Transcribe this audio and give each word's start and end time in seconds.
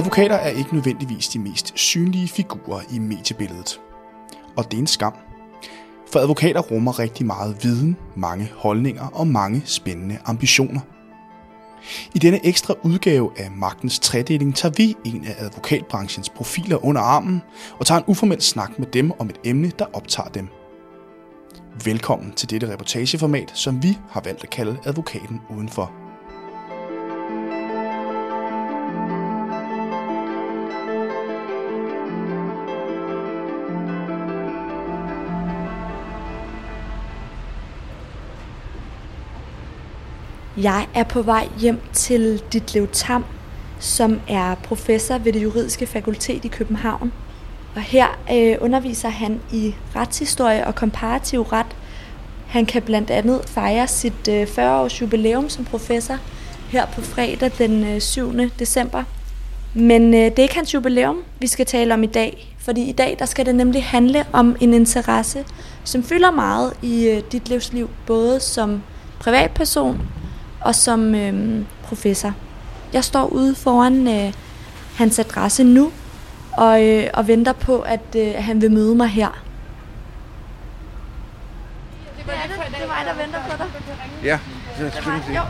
Advokater 0.00 0.34
er 0.34 0.48
ikke 0.48 0.74
nødvendigvis 0.74 1.28
de 1.28 1.38
mest 1.38 1.72
synlige 1.78 2.28
figurer 2.28 2.80
i 2.92 2.98
mediebilledet. 2.98 3.80
Og 4.56 4.64
det 4.64 4.74
er 4.74 4.78
en 4.78 4.86
skam. 4.86 5.14
For 6.12 6.18
advokater 6.18 6.60
rummer 6.60 6.98
rigtig 6.98 7.26
meget 7.26 7.56
viden, 7.62 7.96
mange 8.16 8.50
holdninger 8.56 9.06
og 9.06 9.26
mange 9.26 9.62
spændende 9.64 10.18
ambitioner. 10.24 10.80
I 12.14 12.18
denne 12.18 12.46
ekstra 12.46 12.74
udgave 12.82 13.30
af 13.36 13.50
Magtens 13.50 13.98
Tredeling 13.98 14.56
tager 14.56 14.74
vi 14.76 14.96
en 15.04 15.24
af 15.24 15.44
advokatbranchens 15.44 16.28
profiler 16.28 16.84
under 16.84 17.00
armen 17.00 17.42
og 17.78 17.86
tager 17.86 17.98
en 17.98 18.04
uformel 18.06 18.40
snak 18.42 18.78
med 18.78 18.86
dem 18.86 19.12
om 19.18 19.30
et 19.30 19.38
emne, 19.44 19.72
der 19.78 19.86
optager 19.92 20.28
dem. 20.28 20.48
Velkommen 21.84 22.32
til 22.32 22.50
dette 22.50 22.72
reportageformat, 22.72 23.52
som 23.54 23.82
vi 23.82 23.98
har 24.10 24.20
valgt 24.24 24.44
at 24.44 24.50
kalde 24.50 24.78
Advokaten 24.84 25.40
Udenfor. 25.50 26.09
Jeg 40.62 40.86
er 40.94 41.04
på 41.04 41.22
vej 41.22 41.48
hjem 41.60 41.80
til 41.92 42.42
Ditlev 42.52 42.88
Tam, 42.92 43.24
som 43.78 44.20
er 44.28 44.54
professor 44.54 45.18
ved 45.18 45.32
det 45.32 45.42
juridiske 45.42 45.86
fakultet 45.86 46.44
i 46.44 46.48
København. 46.48 47.12
Og 47.74 47.80
her 47.80 48.06
øh, 48.32 48.56
underviser 48.60 49.08
han 49.08 49.40
i 49.52 49.74
retshistorie 49.96 50.66
og 50.66 50.74
komparativ 50.74 51.42
ret. 51.42 51.66
Han 52.46 52.66
kan 52.66 52.82
blandt 52.82 53.10
andet 53.10 53.42
fejre 53.46 53.88
sit 53.88 54.28
øh, 54.28 54.42
40-års 54.42 55.00
jubilæum 55.00 55.48
som 55.48 55.64
professor 55.64 56.16
her 56.68 56.86
på 56.86 57.00
fredag 57.00 57.50
den 57.58 57.84
øh, 57.84 58.00
7. 58.00 58.32
december. 58.58 59.04
Men 59.74 60.14
øh, 60.14 60.20
det 60.20 60.38
er 60.38 60.42
ikke 60.42 60.54
hans 60.54 60.74
jubilæum, 60.74 61.22
vi 61.38 61.46
skal 61.46 61.66
tale 61.66 61.94
om 61.94 62.02
i 62.02 62.06
dag. 62.06 62.56
Fordi 62.58 62.82
i 62.82 62.92
dag 62.92 63.16
der 63.18 63.26
skal 63.26 63.46
det 63.46 63.54
nemlig 63.54 63.84
handle 63.84 64.24
om 64.32 64.56
en 64.60 64.74
interesse, 64.74 65.44
som 65.84 66.02
fylder 66.02 66.30
meget 66.30 66.72
i 66.82 67.08
øh, 67.08 67.22
dit 67.32 67.48
livsliv, 67.48 67.90
både 68.06 68.40
som 68.40 68.82
privatperson 69.20 70.19
og 70.60 70.74
som 70.74 71.14
øh, 71.14 71.64
professor. 71.82 72.34
Jeg 72.92 73.04
står 73.04 73.26
ude 73.26 73.54
foran 73.54 74.08
øh, 74.08 74.34
hans 74.96 75.18
adresse 75.18 75.64
nu, 75.64 75.92
og, 76.52 76.86
øh, 76.86 77.10
og 77.14 77.26
venter 77.28 77.52
på, 77.52 77.80
at 77.80 78.16
øh, 78.16 78.34
han 78.38 78.60
vil 78.60 78.72
møde 78.72 78.94
mig 78.94 79.08
her. 79.08 79.28
Det 82.16 82.34
er, 82.34 82.46
det, 82.46 82.76
det 82.76 82.82
er 82.82 82.86
mig, 82.86 83.06
der 83.06 83.14
venter 83.22 83.40
på 83.50 83.56
dig. 83.58 83.66
Ja, 84.24 84.38
det 84.78 84.86
er 84.86 84.90
selvfølgelig 84.90 85.28
det. 85.28 85.42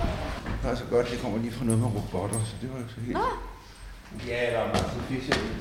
Det 0.62 0.70
er 0.70 0.74
så 0.74 0.84
godt, 0.90 1.10
det 1.10 1.20
kommer 1.22 1.38
lige 1.38 1.52
fra 1.52 1.64
noget 1.64 1.80
med 1.80 1.88
robotter, 1.88 2.38
så 2.44 2.54
det 2.60 2.72
var 2.72 2.78
jo 2.78 2.88
så 2.88 3.00
helt... 3.00 3.12
Nå. 3.12 3.24
Ja, 4.26 4.46
eller 4.46 4.72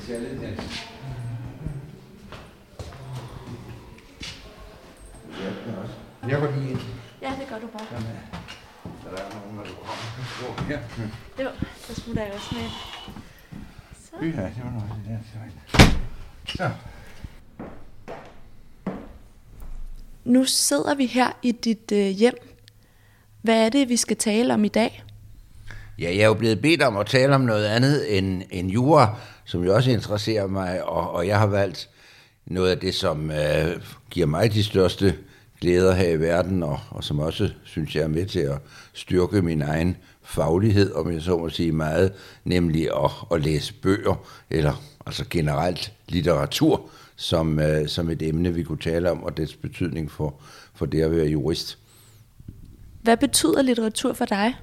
det 0.08 0.20
lidt 0.20 0.40
net. 0.42 0.88
Ja, 5.40 5.46
det 5.46 5.74
er 5.76 5.82
også. 5.82 5.94
Jeg 6.28 6.40
går 6.40 6.50
lige 6.56 6.70
ind. 6.70 6.80
Ja, 7.22 7.32
det 7.40 7.48
gør 7.48 7.58
du 7.58 7.66
bare. 7.66 7.86
Så 8.00 8.39
der 9.16 9.22
er 9.22 9.30
nogen, 9.40 9.56
når 9.56 9.64
du 9.64 9.70
kommer. 9.74 10.70
Ja. 10.70 10.78
Jo, 11.44 11.50
så 11.80 12.00
smutter 12.00 12.22
jeg 12.22 12.32
også 12.32 12.54
med. 12.54 12.70
Så. 14.04 14.16
Ja, 14.22 14.26
det 14.26 14.62
var 14.64 14.70
noget 14.70 14.90
det 15.08 15.18
der. 15.76 15.88
Så. 16.46 16.70
Nu 20.24 20.44
sidder 20.44 20.94
vi 20.94 21.06
her 21.06 21.30
i 21.42 21.52
dit 21.52 21.92
øh, 21.92 22.06
hjem. 22.06 22.34
Hvad 23.42 23.64
er 23.64 23.68
det, 23.68 23.88
vi 23.88 23.96
skal 23.96 24.16
tale 24.16 24.54
om 24.54 24.64
i 24.64 24.68
dag? 24.68 25.04
Ja, 25.98 26.08
jeg 26.08 26.22
er 26.22 26.26
jo 26.26 26.34
blevet 26.34 26.62
bedt 26.62 26.82
om 26.82 26.96
at 26.96 27.06
tale 27.06 27.34
om 27.34 27.40
noget 27.40 27.66
andet 27.66 28.18
end, 28.18 28.42
end 28.50 28.70
jura, 28.70 29.16
som 29.44 29.64
jo 29.64 29.74
også 29.74 29.90
interesserer 29.90 30.46
mig, 30.46 30.84
og, 30.84 31.10
og 31.10 31.26
jeg 31.26 31.38
har 31.38 31.46
valgt 31.46 31.88
noget 32.46 32.70
af 32.70 32.78
det, 32.78 32.94
som 32.94 33.30
øh, 33.30 33.82
giver 34.10 34.26
mig 34.26 34.52
de 34.52 34.64
største 34.64 35.16
glæder 35.60 35.94
her 35.94 36.08
i 36.08 36.20
verden, 36.20 36.62
og, 36.62 36.80
og 36.90 37.04
som 37.04 37.18
også, 37.18 37.50
synes 37.64 37.96
jeg, 37.96 38.02
er 38.02 38.08
med 38.08 38.26
til 38.26 38.40
at 38.40 38.58
styrke 38.92 39.42
min 39.42 39.62
egen 39.62 39.96
faglighed, 40.22 40.92
om 40.92 41.12
jeg 41.12 41.22
så 41.22 41.38
må 41.38 41.48
sige 41.48 41.72
meget, 41.72 42.12
nemlig 42.44 42.88
at, 43.04 43.10
at 43.32 43.40
læse 43.42 43.74
bøger, 43.74 44.26
eller 44.50 44.82
altså 45.06 45.24
generelt 45.30 45.92
litteratur, 46.08 46.90
som, 47.16 47.58
øh, 47.58 47.88
som 47.88 48.10
et 48.10 48.22
emne, 48.22 48.54
vi 48.54 48.62
kunne 48.62 48.78
tale 48.78 49.10
om, 49.10 49.24
og 49.24 49.36
dets 49.36 49.56
betydning 49.56 50.10
for, 50.10 50.34
for 50.74 50.86
det 50.86 51.02
at 51.02 51.10
være 51.10 51.26
jurist. 51.26 51.78
Hvad 53.02 53.16
betyder 53.16 53.62
litteratur 53.62 54.12
for 54.12 54.24
dig? 54.24 54.54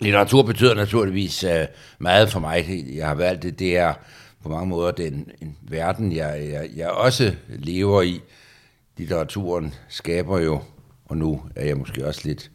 Litteratur 0.00 0.42
betyder 0.42 0.74
naturligvis 0.74 1.44
øh, 1.44 1.66
meget 1.98 2.30
for 2.30 2.40
mig. 2.40 2.84
Jeg 2.94 3.08
har 3.08 3.14
valgt 3.14 3.42
det. 3.42 3.58
Det 3.58 3.76
er 3.76 3.94
på 4.42 4.48
mange 4.48 4.68
måder 4.68 4.90
den 4.90 5.30
en 5.40 5.56
verden, 5.62 6.12
jeg, 6.12 6.48
jeg, 6.52 6.70
jeg 6.76 6.90
også 6.90 7.34
lever 7.48 8.02
i. 8.02 8.20
Litteraturen 8.96 9.74
skaber 9.88 10.38
jo, 10.38 10.60
og 11.04 11.16
nu 11.16 11.42
er 11.56 11.64
jeg 11.64 11.76
måske 11.76 12.06
også 12.06 12.20
lidt 12.24 12.50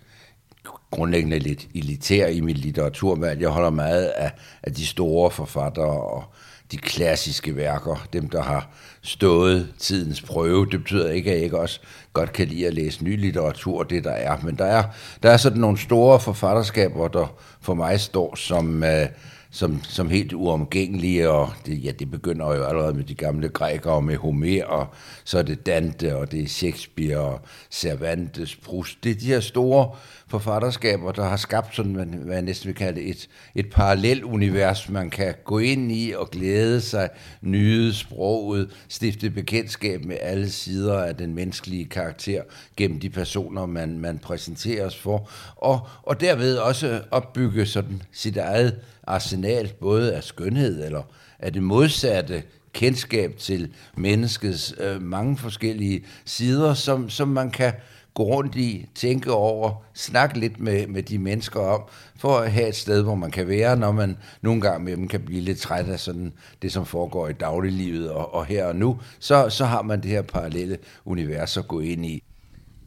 grundlæggende 0.91 1.39
lidt 1.39 1.67
elitær 1.75 2.27
i 2.27 2.41
mit 2.41 2.57
litteraturvalg. 2.57 3.41
Jeg 3.41 3.49
holder 3.49 3.69
meget 3.69 4.05
af, 4.05 4.31
af 4.63 4.73
de 4.73 4.85
store 4.85 5.31
forfattere 5.31 6.01
og 6.01 6.23
de 6.71 6.77
klassiske 6.77 7.55
værker, 7.55 8.07
dem 8.13 8.29
der 8.29 8.41
har 8.41 8.69
stået 9.01 9.73
tidens 9.79 10.21
prøve. 10.21 10.65
Det 10.71 10.79
betyder 10.79 11.11
ikke, 11.11 11.31
at 11.31 11.35
jeg 11.35 11.43
ikke 11.43 11.59
også 11.59 11.79
godt 12.13 12.33
kan 12.33 12.47
lide 12.47 12.67
at 12.67 12.73
læse 12.73 13.03
ny 13.03 13.19
litteratur, 13.19 13.83
det 13.83 14.03
der 14.03 14.11
er. 14.11 14.37
Men 14.43 14.55
der 14.55 14.65
er, 14.65 14.83
der 15.23 15.31
er 15.31 15.37
sådan 15.37 15.59
nogle 15.59 15.77
store 15.77 16.19
forfatterskaber, 16.19 17.07
der 17.07 17.35
for 17.61 17.73
mig 17.73 17.99
står 17.99 18.35
som, 18.35 18.83
øh, 18.83 19.07
som, 19.57 19.83
som 19.83 20.09
helt 20.09 20.33
uomgængelige, 20.33 21.29
og 21.29 21.49
det, 21.65 21.83
ja, 21.83 21.91
det 21.91 22.11
begynder 22.11 22.55
jo 22.55 22.63
allerede 22.63 22.93
med 22.93 23.03
de 23.03 23.15
gamle 23.15 23.49
grækere, 23.49 24.01
med 24.01 24.17
Homer, 24.17 24.63
og 24.65 24.87
så 25.23 25.37
er 25.37 25.41
det 25.41 25.65
Dante, 25.65 26.15
og 26.15 26.31
det 26.31 26.43
er 26.43 26.47
Shakespeare, 26.47 27.17
og 27.17 27.41
Cervantes, 27.71 28.55
Proust. 28.55 29.03
Det 29.03 29.11
er 29.11 29.15
de 29.15 29.25
her 29.25 29.39
store 29.39 29.91
forfatterskaber, 30.29 31.11
der 31.11 31.23
har 31.23 31.37
skabt 31.37 31.75
sådan, 31.75 31.93
hvad 31.93 32.35
jeg 32.35 32.41
næsten 32.41 32.67
vil 32.67 32.75
kalde 32.75 33.01
et, 33.01 33.29
et 33.55 33.69
parallelt 33.69 34.23
univers, 34.23 34.89
man 34.89 35.09
kan 35.09 35.33
gå 35.45 35.59
ind 35.59 35.91
i 35.91 36.13
og 36.17 36.31
glæde 36.31 36.81
sig, 36.81 37.09
nyde 37.41 37.93
sproget, 37.93 38.69
stifte 38.89 39.29
bekendtskab 39.29 40.05
med 40.05 40.17
alle 40.21 40.49
sider 40.49 41.03
af 41.03 41.15
den 41.15 41.35
menneskelige 41.35 41.85
karakter 41.85 42.41
gennem 42.77 42.99
de 42.99 43.09
personer, 43.09 43.65
man, 43.65 43.99
man 43.99 44.19
præsenteres 44.19 44.97
for, 44.97 45.29
og, 45.55 45.87
og 46.03 46.21
derved 46.21 46.57
også 46.57 47.01
opbygge 47.11 47.65
sådan 47.65 48.01
sit 48.11 48.37
eget 48.37 48.79
arsenal, 49.07 49.73
både 49.79 50.13
af 50.15 50.23
skønhed 50.23 50.85
eller 50.85 51.03
af 51.39 51.53
det 51.53 51.63
modsatte 51.63 52.43
kendskab 52.73 53.37
til 53.37 53.71
menneskets 53.95 54.75
øh, 54.79 55.01
mange 55.01 55.37
forskellige 55.37 56.05
sider, 56.25 56.73
som, 56.73 57.09
som 57.09 57.27
man 57.27 57.51
kan 57.51 57.73
gå 58.17 58.23
rundt 58.23 58.55
i, 58.55 58.85
tænke 58.95 59.31
over, 59.31 59.83
snakke 59.93 60.39
lidt 60.39 60.59
med, 60.59 60.87
med 60.87 61.03
de 61.03 61.17
mennesker 61.17 61.59
om, 61.59 61.81
for 62.15 62.37
at 62.37 62.51
have 62.51 62.67
et 62.67 62.75
sted, 62.75 63.03
hvor 63.03 63.15
man 63.15 63.31
kan 63.31 63.47
være, 63.47 63.77
når 63.77 63.91
man 63.91 64.17
nogle 64.41 64.61
gange 64.61 64.85
med 64.85 64.97
dem 64.97 65.07
kan 65.07 65.21
blive 65.21 65.41
lidt 65.41 65.57
træt 65.57 65.85
af 65.85 65.99
sådan 65.99 66.33
det, 66.61 66.71
som 66.71 66.85
foregår 66.85 67.27
i 67.27 67.33
dagliglivet 67.33 68.11
og, 68.11 68.33
og 68.33 68.45
her 68.45 68.65
og 68.65 68.75
nu, 68.75 68.97
så, 69.19 69.49
så 69.49 69.65
har 69.65 69.81
man 69.81 70.01
det 70.01 70.11
her 70.11 70.21
parallelle 70.21 70.77
univers 71.05 71.57
at 71.57 71.67
gå 71.67 71.79
ind 71.79 72.05
i. 72.05 72.23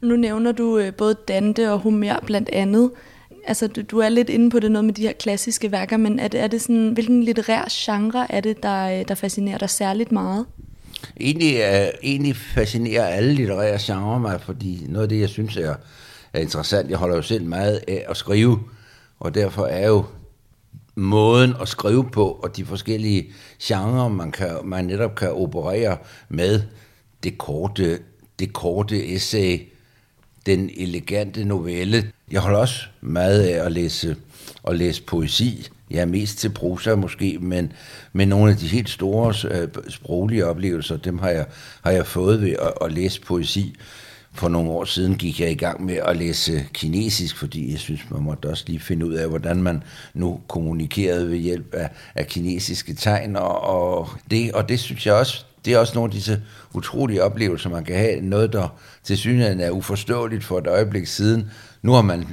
Nu 0.02 0.16
nævner 0.16 0.52
du 0.52 0.78
øh, 0.78 0.94
både 0.94 1.14
Dante 1.28 1.72
og 1.72 1.78
Homer 1.78 2.20
blandt 2.26 2.48
andet. 2.52 2.90
Altså, 3.46 3.66
du, 3.66 3.82
du 3.82 3.98
er 3.98 4.08
lidt 4.08 4.28
inde 4.28 4.50
på 4.50 4.60
det 4.60 4.70
noget 4.70 4.84
med 4.84 4.94
de 4.94 5.02
her 5.02 5.12
klassiske 5.12 5.72
værker, 5.72 5.96
men 5.96 6.18
er 6.18 6.28
det, 6.28 6.40
er 6.40 6.46
det 6.46 6.60
sådan, 6.60 6.90
hvilken 6.92 7.22
litterær 7.22 7.64
genre 7.70 8.32
er 8.32 8.40
det, 8.40 8.62
der, 8.62 9.00
øh, 9.00 9.08
der 9.08 9.14
fascinerer 9.14 9.58
dig 9.58 9.70
særligt 9.70 10.12
meget? 10.12 10.46
Egentlig, 11.20 11.54
uh, 11.54 11.88
egentlig 12.02 12.36
fascinerer 12.36 13.04
alle 13.04 13.34
litterære 13.34 13.78
genrer 13.80 14.18
mig, 14.18 14.40
fordi 14.40 14.86
noget 14.88 15.02
af 15.02 15.08
det, 15.08 15.20
jeg 15.20 15.28
synes 15.28 15.56
er, 15.56 15.74
er 16.32 16.40
interessant, 16.40 16.90
jeg 16.90 16.98
holder 16.98 17.16
jo 17.16 17.22
selv 17.22 17.44
meget 17.44 17.80
af 17.88 18.04
at 18.08 18.16
skrive, 18.16 18.60
og 19.20 19.34
derfor 19.34 19.66
er 19.66 19.88
jo 19.88 20.04
måden 20.94 21.54
at 21.60 21.68
skrive 21.68 22.10
på, 22.10 22.40
og 22.42 22.56
de 22.56 22.64
forskellige 22.64 23.32
genrer, 23.62 24.08
man, 24.08 24.32
kan, 24.32 24.56
man 24.64 24.84
netop 24.84 25.14
kan 25.14 25.32
operere 25.32 25.96
med, 26.28 26.62
det 27.22 27.38
korte, 27.38 27.98
det 28.38 28.52
korte 28.52 29.14
essay, 29.14 29.60
den 30.46 30.70
elegante 30.76 31.44
novelle. 31.44 32.12
Jeg 32.30 32.40
holder 32.40 32.58
også 32.58 32.82
meget 33.00 33.42
af 33.42 33.64
at 33.64 33.72
læse, 33.72 34.16
at 34.68 34.76
læse 34.76 35.02
poesi. 35.02 35.68
Jeg 35.90 36.08
mest 36.08 36.38
til 36.38 36.48
prosa 36.48 36.94
måske, 36.94 37.38
men, 37.40 37.72
men 38.12 38.28
nogle 38.28 38.50
af 38.50 38.56
de 38.56 38.66
helt 38.66 38.88
store 38.88 39.34
øh, 39.50 39.68
sproglige 39.88 40.46
oplevelser, 40.46 40.96
dem 40.96 41.18
har 41.18 41.30
jeg, 41.30 41.46
har 41.84 41.90
jeg 41.90 42.06
fået 42.06 42.40
ved 42.42 42.50
at, 42.50 42.72
at 42.80 42.92
læse 42.92 43.20
poesi. 43.20 43.76
For 44.32 44.48
nogle 44.48 44.70
år 44.70 44.84
siden 44.84 45.14
gik 45.14 45.40
jeg 45.40 45.50
i 45.50 45.54
gang 45.54 45.84
med 45.84 45.94
at 45.94 46.16
læse 46.16 46.66
kinesisk, 46.72 47.36
fordi 47.36 47.70
jeg 47.70 47.78
synes, 47.78 48.00
man 48.10 48.22
måtte 48.22 48.48
også 48.48 48.64
lige 48.66 48.80
finde 48.80 49.06
ud 49.06 49.14
af, 49.14 49.28
hvordan 49.28 49.62
man 49.62 49.82
nu 50.14 50.40
kommunikerede 50.48 51.30
ved 51.30 51.38
hjælp 51.38 51.74
af, 51.74 51.90
af 52.14 52.26
kinesiske 52.26 52.94
tegn. 52.94 53.36
Og, 53.36 53.60
og, 53.60 54.08
det, 54.30 54.52
og 54.52 54.68
det 54.68 54.80
synes 54.80 55.06
jeg 55.06 55.14
også, 55.14 55.44
det 55.64 55.72
er 55.72 55.78
også 55.78 55.94
nogle 55.94 56.08
af 56.08 56.14
disse 56.14 56.42
utrolige 56.74 57.22
oplevelser, 57.22 57.70
man 57.70 57.84
kan 57.84 57.96
have. 57.96 58.20
Noget, 58.20 58.52
der 58.52 58.68
til 59.04 59.18
synligheden 59.18 59.60
er 59.60 59.70
uforståeligt 59.70 60.44
for 60.44 60.58
et 60.58 60.66
øjeblik 60.66 61.06
siden. 61.06 61.50
Nu 61.82 61.92
har 61.92 62.02
man 62.02 62.26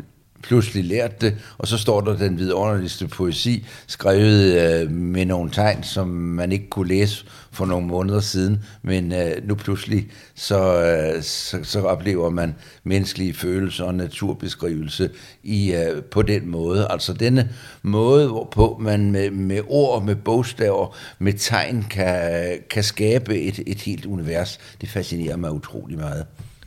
pludselig 0.44 0.84
lært 0.84 1.22
det, 1.22 1.36
og 1.58 1.68
så 1.68 1.78
står 1.78 2.02
der 2.02 2.18
den 2.18 2.38
vidunderligste 2.40 3.08
poesi, 3.08 3.66
skrevet 3.88 4.62
øh, 4.62 4.92
med 4.92 5.26
nogle 5.26 5.52
tegn, 5.52 5.84
som 5.84 6.08
man 6.08 6.52
ikke 6.52 6.70
kunne 6.70 6.88
læse 6.88 7.26
for 7.52 7.66
nogle 7.66 7.88
måneder 7.88 8.20
siden, 8.20 8.64
men 8.82 9.12
øh, 9.12 9.48
nu 9.48 9.56
pludselig 9.56 10.08
så, 10.36 10.84
øh, 10.84 11.24
så, 11.24 11.58
så 11.64 11.82
oplever 11.82 12.30
man 12.30 12.56
menneskelige 12.84 13.34
følelser 13.34 13.84
og 13.84 13.96
naturbeskrivelse 13.96 15.10
i, 15.44 15.74
øh, 15.74 16.04
på 16.04 16.22
den 16.22 16.48
måde. 16.48 16.88
Altså 16.90 17.14
denne 17.14 17.50
måde, 17.82 18.28
hvorpå 18.28 18.78
man 18.82 19.12
med, 19.12 19.32
med 19.32 19.62
ord, 19.68 20.04
med 20.04 20.16
bogstaver, 20.16 20.96
med 21.20 21.34
tegn 21.34 21.86
kan, 21.90 22.58
kan 22.70 22.84
skabe 22.84 23.40
et, 23.42 23.60
et 23.68 23.82
helt 23.82 24.06
univers, 24.06 24.60
det 24.82 24.90
fascinerer 24.90 25.38
mig 25.38 25.52
utrolig 25.52 25.98
meget. 25.98 26.26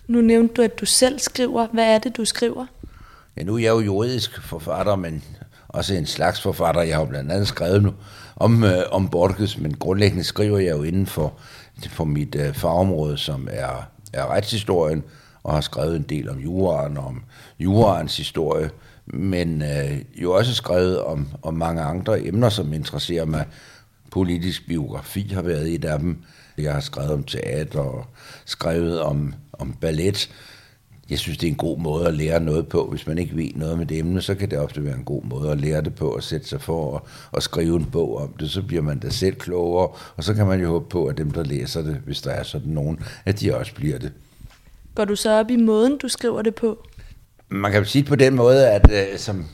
Nu 0.09 0.21
nævnte 0.21 0.55
du, 0.55 0.63
at 0.63 0.81
du 0.81 0.87
selv 0.87 1.19
skriver. 1.19 1.67
Hvad 1.73 1.85
er 1.85 1.99
det, 1.99 2.17
du 2.17 2.25
skriver? 2.25 2.67
Ja, 3.37 3.43
nu 3.43 3.55
er 3.55 3.59
jeg 3.59 3.71
jo 3.71 3.81
juridisk 3.81 4.43
forfatter, 4.43 4.97
men 4.97 5.25
også 5.69 5.95
en 5.95 6.07
slags 6.07 6.41
forfatter. 6.41 6.83
Jeg 6.83 6.97
har 6.97 7.03
jo 7.03 7.09
blandt 7.09 7.33
andet 7.33 7.49
skrevet 7.49 7.83
nu 7.83 7.95
om, 8.37 8.65
øh, 8.65 8.83
om 8.91 9.09
Borges, 9.09 9.59
men 9.59 9.75
grundlæggende 9.75 10.25
skriver 10.25 10.59
jeg 10.59 10.71
jo 10.71 10.83
inden 10.83 11.07
for, 11.07 11.33
for 11.89 12.05
mit 12.05 12.35
øh, 12.35 12.55
fagområde, 12.55 13.19
som 13.19 13.49
er, 13.51 13.89
er 14.13 14.27
retshistorien, 14.27 15.05
og 15.43 15.55
har 15.55 15.61
skrevet 15.61 15.97
en 15.97 16.03
del 16.03 16.31
om 16.31 16.39
juraen, 16.39 16.97
om 16.97 17.23
juraens 17.59 18.17
historie, 18.17 18.71
men 19.07 19.63
øh, 19.63 20.01
jo 20.23 20.33
også 20.33 20.55
skrevet 20.55 21.01
om, 21.03 21.29
om 21.43 21.55
mange 21.55 21.83
andre 21.83 22.27
emner, 22.27 22.49
som 22.49 22.73
interesserer 22.73 23.25
mig. 23.25 23.47
Politisk 24.11 24.67
biografi 24.69 25.31
har 25.35 25.43
været 25.43 25.75
et 25.75 25.85
af 25.85 25.99
dem. 25.99 26.23
Jeg 26.59 26.73
har 26.73 26.81
skrevet 26.81 27.13
om 27.13 27.25
teater 27.25 27.81
og 27.81 28.07
skrevet 28.45 29.01
om, 29.01 29.35
om 29.53 29.73
ballet, 29.73 30.31
jeg 31.11 31.19
synes, 31.19 31.39
det 31.39 31.47
er 31.47 31.51
en 31.51 31.57
god 31.57 31.79
måde 31.79 32.07
at 32.07 32.15
lære 32.15 32.41
noget 32.41 32.69
på. 32.69 32.87
Hvis 32.91 33.07
man 33.07 33.19
ikke 33.19 33.37
ved 33.37 33.51
noget 33.55 33.79
med 33.79 33.87
det 33.87 33.99
emne, 33.99 34.23
så 34.23 34.35
kan 34.35 34.51
det 34.51 34.59
ofte 34.59 34.85
være 34.85 34.95
en 34.95 35.05
god 35.05 35.23
måde 35.25 35.51
at 35.51 35.61
lære 35.61 35.83
det 35.83 35.95
på, 35.95 36.09
og 36.09 36.23
sætte 36.23 36.49
sig 36.49 36.61
for 36.61 36.97
at, 36.97 37.03
at 37.37 37.43
skrive 37.43 37.77
en 37.77 37.85
bog 37.85 38.17
om 38.17 38.33
det. 38.41 38.51
Så 38.51 38.63
bliver 38.63 38.83
man 38.83 38.99
da 38.99 39.09
selv 39.09 39.35
klogere, 39.35 39.89
og 40.17 40.25
så 40.25 40.35
kan 40.35 40.47
man 40.47 40.61
jo 40.61 40.69
håbe 40.69 40.89
på, 40.89 41.07
at 41.07 41.19
dem, 41.19 41.31
der 41.31 41.45
læser 41.45 41.83
det, 41.83 41.97
hvis 42.05 42.21
der 42.21 42.31
er 42.31 42.43
sådan 42.43 42.71
nogen, 42.71 43.01
at 43.25 43.41
de 43.41 43.57
også 43.57 43.75
bliver 43.75 43.99
det. 43.99 44.13
Går 44.95 45.05
du 45.05 45.17
så 45.17 45.31
op 45.31 45.51
i 45.51 45.57
måden, 45.57 45.99
du 45.99 46.09
skriver 46.09 46.43
det 46.43 46.55
på? 46.55 46.87
Man 47.49 47.73
kan 47.73 47.85
sige 47.85 48.05
på 48.05 48.17
den 48.17 48.35
måde, 48.35 48.69
at 48.69 48.91
øh, 48.93 49.19
som, 49.19 49.45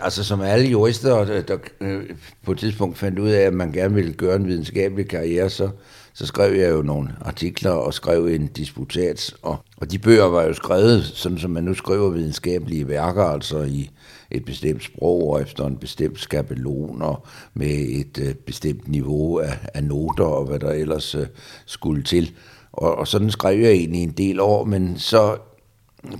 altså 0.00 0.24
som 0.24 0.40
alle 0.40 0.68
jurister, 0.68 1.24
der, 1.24 1.42
der 1.42 1.58
øh, 1.80 2.02
på 2.42 2.52
et 2.52 2.58
tidspunkt 2.58 2.98
fandt 2.98 3.18
ud 3.18 3.28
af, 3.28 3.40
at 3.40 3.52
man 3.54 3.72
gerne 3.72 3.94
ville 3.94 4.12
gøre 4.12 4.36
en 4.36 4.46
videnskabelig 4.46 5.08
karriere, 5.08 5.50
så, 5.50 5.68
så 6.14 6.26
skrev 6.26 6.54
jeg 6.54 6.70
jo 6.70 6.82
nogle 6.82 7.08
artikler 7.20 7.70
og 7.70 7.94
skrev 7.94 8.26
en 8.26 8.46
disputats, 8.46 9.34
og, 9.42 9.56
og 9.76 9.90
de 9.90 9.98
bøger 9.98 10.24
var 10.24 10.42
jo 10.42 10.54
skrevet, 10.54 11.04
sådan 11.04 11.38
som 11.38 11.50
man 11.50 11.64
nu 11.64 11.74
skriver 11.74 12.10
videnskabelige 12.10 12.88
værker, 12.88 13.24
altså 13.24 13.62
i 13.62 13.90
et 14.30 14.44
bestemt 14.44 14.84
sprog 14.84 15.30
og 15.30 15.42
efter 15.42 15.66
en 15.66 15.76
bestemt 15.76 16.20
skabelon 16.20 17.02
og 17.02 17.26
med 17.54 17.70
et 17.70 18.18
øh, 18.18 18.34
bestemt 18.34 18.88
niveau 18.88 19.38
af, 19.38 19.58
af 19.74 19.84
noter 19.84 20.24
og 20.24 20.46
hvad 20.46 20.58
der 20.58 20.70
ellers 20.70 21.14
øh, 21.14 21.26
skulle 21.66 22.02
til. 22.02 22.32
Og, 22.72 22.94
og 22.98 23.08
sådan 23.08 23.30
skrev 23.30 23.60
jeg 23.60 23.70
egentlig 23.70 24.02
en 24.02 24.12
del 24.12 24.40
år, 24.40 24.64
men 24.64 24.98
så 24.98 25.36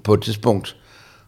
på 0.05 0.14
et 0.14 0.23
tidspunkt, 0.23 0.76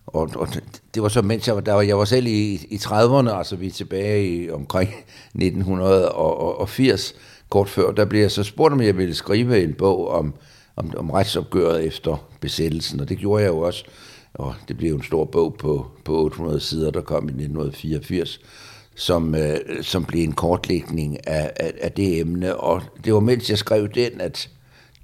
og, 0.07 0.31
og 0.37 0.49
det 0.95 1.03
var 1.03 1.09
så, 1.09 1.23
mens 1.23 1.47
jeg 1.47 1.55
var, 1.55 1.61
der 1.61 1.73
var, 1.73 1.83
jeg 1.83 1.99
var 1.99 2.05
selv 2.05 2.27
i, 2.27 2.55
i 2.55 2.77
30'erne, 2.77 3.31
altså 3.31 3.57
vi 3.57 3.67
er 3.67 3.71
tilbage 3.71 4.29
i 4.29 4.51
omkring 4.51 4.91
1980, 5.35 7.15
kort 7.49 7.69
før, 7.69 7.91
der 7.91 8.05
blev 8.05 8.21
jeg 8.21 8.31
så 8.31 8.43
spurgt, 8.43 8.73
om 8.73 8.81
jeg 8.81 8.97
ville 8.97 9.15
skrive 9.15 9.63
en 9.63 9.75
bog 9.75 10.09
om, 10.09 10.35
om, 10.77 10.93
om 10.97 11.11
retsopgøret 11.11 11.85
efter 11.85 12.29
besættelsen, 12.41 13.01
og 13.01 13.09
det 13.09 13.19
gjorde 13.19 13.43
jeg 13.43 13.49
jo 13.49 13.59
også. 13.59 13.85
Og 14.35 14.55
det 14.69 14.77
blev 14.77 14.95
en 14.95 15.03
stor 15.03 15.25
bog 15.25 15.57
på, 15.59 15.87
på 16.05 16.25
800 16.25 16.61
sider, 16.61 16.91
der 16.91 17.01
kom 17.01 17.25
i 17.25 17.33
1984, 17.33 18.41
som, 18.97 19.35
øh, 19.35 19.57
som 19.83 20.05
blev 20.05 20.23
en 20.23 20.33
kortlægning 20.33 21.29
af, 21.29 21.53
af, 21.57 21.73
af 21.81 21.93
det 21.93 22.21
emne. 22.21 22.57
Og 22.57 22.83
det 23.05 23.15
var 23.15 23.21
mens 23.21 23.51
jeg 23.51 23.59
skrev 23.59 23.89
den, 23.89 24.21
at 24.21 24.51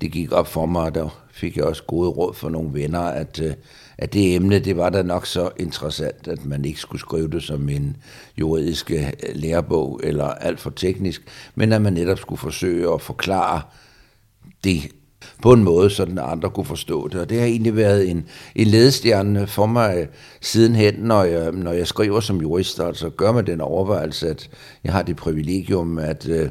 det 0.03 0.13
gik 0.13 0.33
op 0.33 0.47
for 0.47 0.67
mig, 0.67 0.83
og 0.83 0.95
der 0.95 1.09
fik 1.33 1.57
jeg 1.57 1.65
også 1.65 1.83
gode 1.83 2.09
råd 2.09 2.35
fra 2.35 2.51
nogle 2.51 2.71
venner, 2.73 3.01
at, 3.01 3.41
øh, 3.45 3.53
at 3.99 4.13
det 4.13 4.35
emne, 4.35 4.59
det 4.59 4.77
var 4.77 4.91
da 4.91 5.03
nok 5.03 5.27
så 5.27 5.51
interessant, 5.57 6.29
at 6.29 6.45
man 6.45 6.65
ikke 6.65 6.81
skulle 6.81 7.01
skrive 7.01 7.29
det 7.29 7.43
som 7.43 7.69
en 7.69 7.97
juridisk 8.39 8.91
øh, 8.91 9.13
lærebog 9.35 10.01
eller 10.03 10.25
alt 10.25 10.61
for 10.61 10.71
teknisk, 10.71 11.23
men 11.55 11.73
at 11.73 11.83
man 11.83 11.93
netop 11.93 12.19
skulle 12.19 12.39
forsøge 12.39 12.95
at 12.95 13.01
forklare 13.01 13.63
det 14.65 14.89
på 15.43 15.53
en 15.53 15.65
måde, 15.65 15.91
så 15.91 16.05
den 16.05 16.19
andre 16.19 16.51
kunne 16.51 16.67
forstå 16.67 17.09
det. 17.09 17.21
Og 17.21 17.31
det 17.31 17.39
har 17.39 17.47
egentlig 17.47 17.77
været 17.77 18.11
en, 18.11 18.27
en 18.55 18.67
ledestjerne 18.67 19.47
for 19.47 19.67
mig 19.67 19.97
øh, 19.97 20.07
sidenhen, 20.41 20.95
når 20.95 21.25
jeg, 21.25 21.53
når 21.53 21.73
jeg 21.73 21.87
skriver 21.87 22.21
som 22.21 22.41
jurist. 22.41 22.81
Altså 22.81 23.11
gør 23.11 23.33
mig 23.33 23.47
den 23.47 23.61
overvejelse, 23.61 24.29
at 24.29 24.51
jeg 24.85 24.93
har 24.93 25.03
det 25.03 25.17
privilegium, 25.17 25.99
at, 25.99 26.29
øh, 26.29 26.49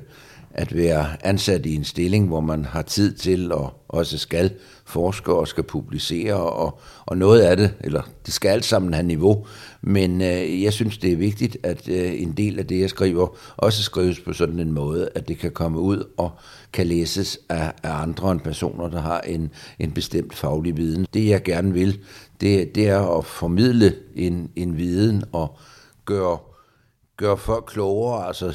at 0.53 0.75
være 0.75 1.07
ansat 1.23 1.65
i 1.65 1.75
en 1.75 1.83
stilling, 1.83 2.27
hvor 2.27 2.39
man 2.39 2.65
har 2.65 2.81
tid 2.81 3.13
til 3.13 3.51
og 3.51 3.73
også 3.87 4.17
skal 4.17 4.51
forske 4.85 5.33
og 5.33 5.47
skal 5.47 5.63
publicere, 5.63 6.33
og, 6.33 6.79
og 7.05 7.17
noget 7.17 7.41
af 7.41 7.57
det, 7.57 7.73
eller 7.79 8.01
det 8.25 8.33
skal 8.33 8.49
alt 8.49 8.65
sammen 8.65 8.93
have 8.93 9.07
niveau, 9.07 9.45
men 9.81 10.21
øh, 10.21 10.63
jeg 10.63 10.73
synes, 10.73 10.97
det 10.97 11.11
er 11.11 11.17
vigtigt, 11.17 11.57
at 11.63 11.89
øh, 11.89 12.21
en 12.21 12.31
del 12.31 12.59
af 12.59 12.67
det, 12.67 12.79
jeg 12.79 12.89
skriver, 12.89 13.37
også 13.57 13.83
skrives 13.83 14.19
på 14.19 14.33
sådan 14.33 14.59
en 14.59 14.71
måde, 14.71 15.09
at 15.15 15.27
det 15.27 15.37
kan 15.37 15.51
komme 15.51 15.79
ud 15.79 16.03
og 16.17 16.31
kan 16.73 16.87
læses 16.87 17.39
af, 17.49 17.73
af 17.83 18.01
andre 18.01 18.31
end 18.31 18.39
personer, 18.39 18.89
der 18.89 19.01
har 19.01 19.19
en, 19.19 19.51
en 19.79 19.91
bestemt 19.91 20.35
faglig 20.35 20.77
viden. 20.77 21.07
Det, 21.13 21.27
jeg 21.27 21.43
gerne 21.43 21.73
vil, 21.73 21.99
det, 22.41 22.75
det 22.75 22.89
er 22.89 23.17
at 23.17 23.25
formidle 23.25 23.95
en, 24.15 24.49
en 24.55 24.77
viden 24.77 25.23
og 25.31 25.57
gøre 26.05 26.37
gøre 27.21 27.37
folk 27.37 27.65
klogere. 27.67 28.27
Altså, 28.27 28.53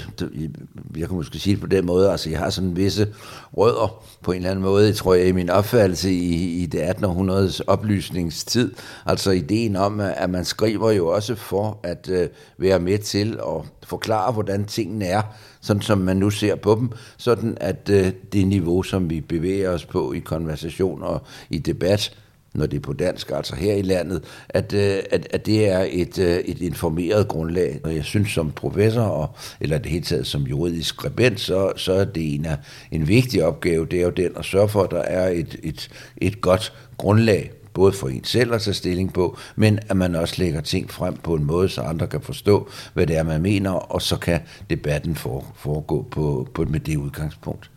jeg 0.96 1.08
kan 1.08 1.16
måske 1.16 1.38
sige 1.38 1.54
det 1.54 1.60
på 1.60 1.66
den 1.66 1.86
måde, 1.86 2.10
altså 2.10 2.30
jeg 2.30 2.38
har 2.38 2.50
sådan 2.50 2.76
visse 2.76 3.08
rødder 3.56 4.04
på 4.22 4.32
en 4.32 4.36
eller 4.36 4.50
anden 4.50 4.64
måde, 4.64 4.92
tror 4.92 5.14
jeg, 5.14 5.28
i 5.28 5.32
min 5.32 5.50
opfattelse 5.50 6.12
i, 6.12 6.62
i 6.62 6.66
det 6.66 6.80
1800-årets 6.80 7.60
oplysningstid. 7.60 8.74
Altså 9.06 9.30
ideen 9.30 9.76
om, 9.76 10.00
at 10.00 10.30
man 10.30 10.44
skriver 10.44 10.90
jo 10.90 11.06
også 11.06 11.34
for 11.34 11.80
at 11.82 12.08
uh, 12.12 12.26
være 12.58 12.78
med 12.78 12.98
til 12.98 13.32
at 13.32 13.88
forklare, 13.88 14.32
hvordan 14.32 14.64
tingene 14.64 15.04
er, 15.04 15.22
sådan 15.60 15.82
som 15.82 15.98
man 15.98 16.16
nu 16.16 16.30
ser 16.30 16.54
på 16.54 16.74
dem, 16.74 16.90
sådan 17.16 17.58
at 17.60 17.90
uh, 17.92 18.06
det 18.32 18.46
niveau, 18.46 18.82
som 18.82 19.10
vi 19.10 19.20
bevæger 19.20 19.70
os 19.70 19.84
på 19.84 20.12
i 20.12 20.18
konversation 20.18 21.02
og 21.02 21.22
i 21.50 21.58
debat, 21.58 22.16
når 22.54 22.66
det 22.66 22.76
er 22.76 22.80
på 22.80 22.92
dansk, 22.92 23.30
altså 23.30 23.56
her 23.56 23.74
i 23.74 23.82
landet, 23.82 24.24
at, 24.48 24.72
øh, 24.72 24.98
at, 25.10 25.26
at 25.30 25.46
det 25.46 25.68
er 25.68 25.86
et, 25.90 26.18
øh, 26.18 26.36
et 26.36 26.60
informeret 26.60 27.28
grundlag. 27.28 27.80
Og 27.84 27.94
jeg 27.94 28.04
synes 28.04 28.30
som 28.30 28.52
professor, 28.52 29.02
og, 29.02 29.30
eller 29.60 29.78
det 29.78 29.90
hele 29.90 30.04
taget 30.04 30.26
som 30.26 30.42
juridisk 30.42 30.88
skribent, 30.88 31.40
så, 31.40 31.72
så 31.76 31.92
er 31.92 32.04
det 32.04 32.34
en, 32.34 32.44
af, 32.44 32.56
en 32.90 33.08
vigtig 33.08 33.44
opgave, 33.44 33.86
det 33.86 33.98
er 33.98 34.04
jo 34.04 34.10
den 34.10 34.32
at 34.36 34.44
sørge 34.44 34.68
for, 34.68 34.82
at 34.82 34.90
der 34.90 35.02
er 35.02 35.28
et, 35.28 35.56
et, 35.62 35.88
et 36.16 36.40
godt 36.40 36.72
grundlag 36.96 37.52
både 37.74 37.92
for 37.92 38.08
en 38.08 38.24
selv 38.24 38.54
at 38.54 38.62
tage 38.62 38.74
stilling 38.74 39.12
på, 39.12 39.38
men 39.56 39.78
at 39.88 39.96
man 39.96 40.14
også 40.14 40.34
lægger 40.38 40.60
ting 40.60 40.90
frem 40.90 41.16
på 41.16 41.34
en 41.34 41.44
måde, 41.44 41.68
så 41.68 41.80
andre 41.80 42.06
kan 42.06 42.20
forstå, 42.20 42.68
hvad 42.94 43.06
det 43.06 43.16
er, 43.16 43.22
man 43.22 43.42
mener, 43.42 43.70
og 43.70 44.02
så 44.02 44.16
kan 44.16 44.40
debatten 44.70 45.14
foregå 45.14 46.06
på, 46.10 46.48
på, 46.54 46.64
med 46.64 46.80
det 46.80 46.96
udgangspunkt. 46.96 47.70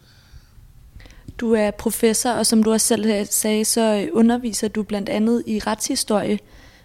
Du 1.40 1.54
er 1.54 1.72
professor, 1.72 2.30
og 2.30 2.46
som 2.46 2.64
du 2.64 2.72
også 2.72 2.88
selv 2.88 3.06
øh, 3.06 3.26
sagde, 3.30 3.66
så 3.66 3.96
øh, 3.96 4.08
underviser 4.14 4.68
du 4.68 4.84
blandt 4.84 5.10
andet 5.10 5.44
i 5.48 5.60
retshistorie. 5.60 6.40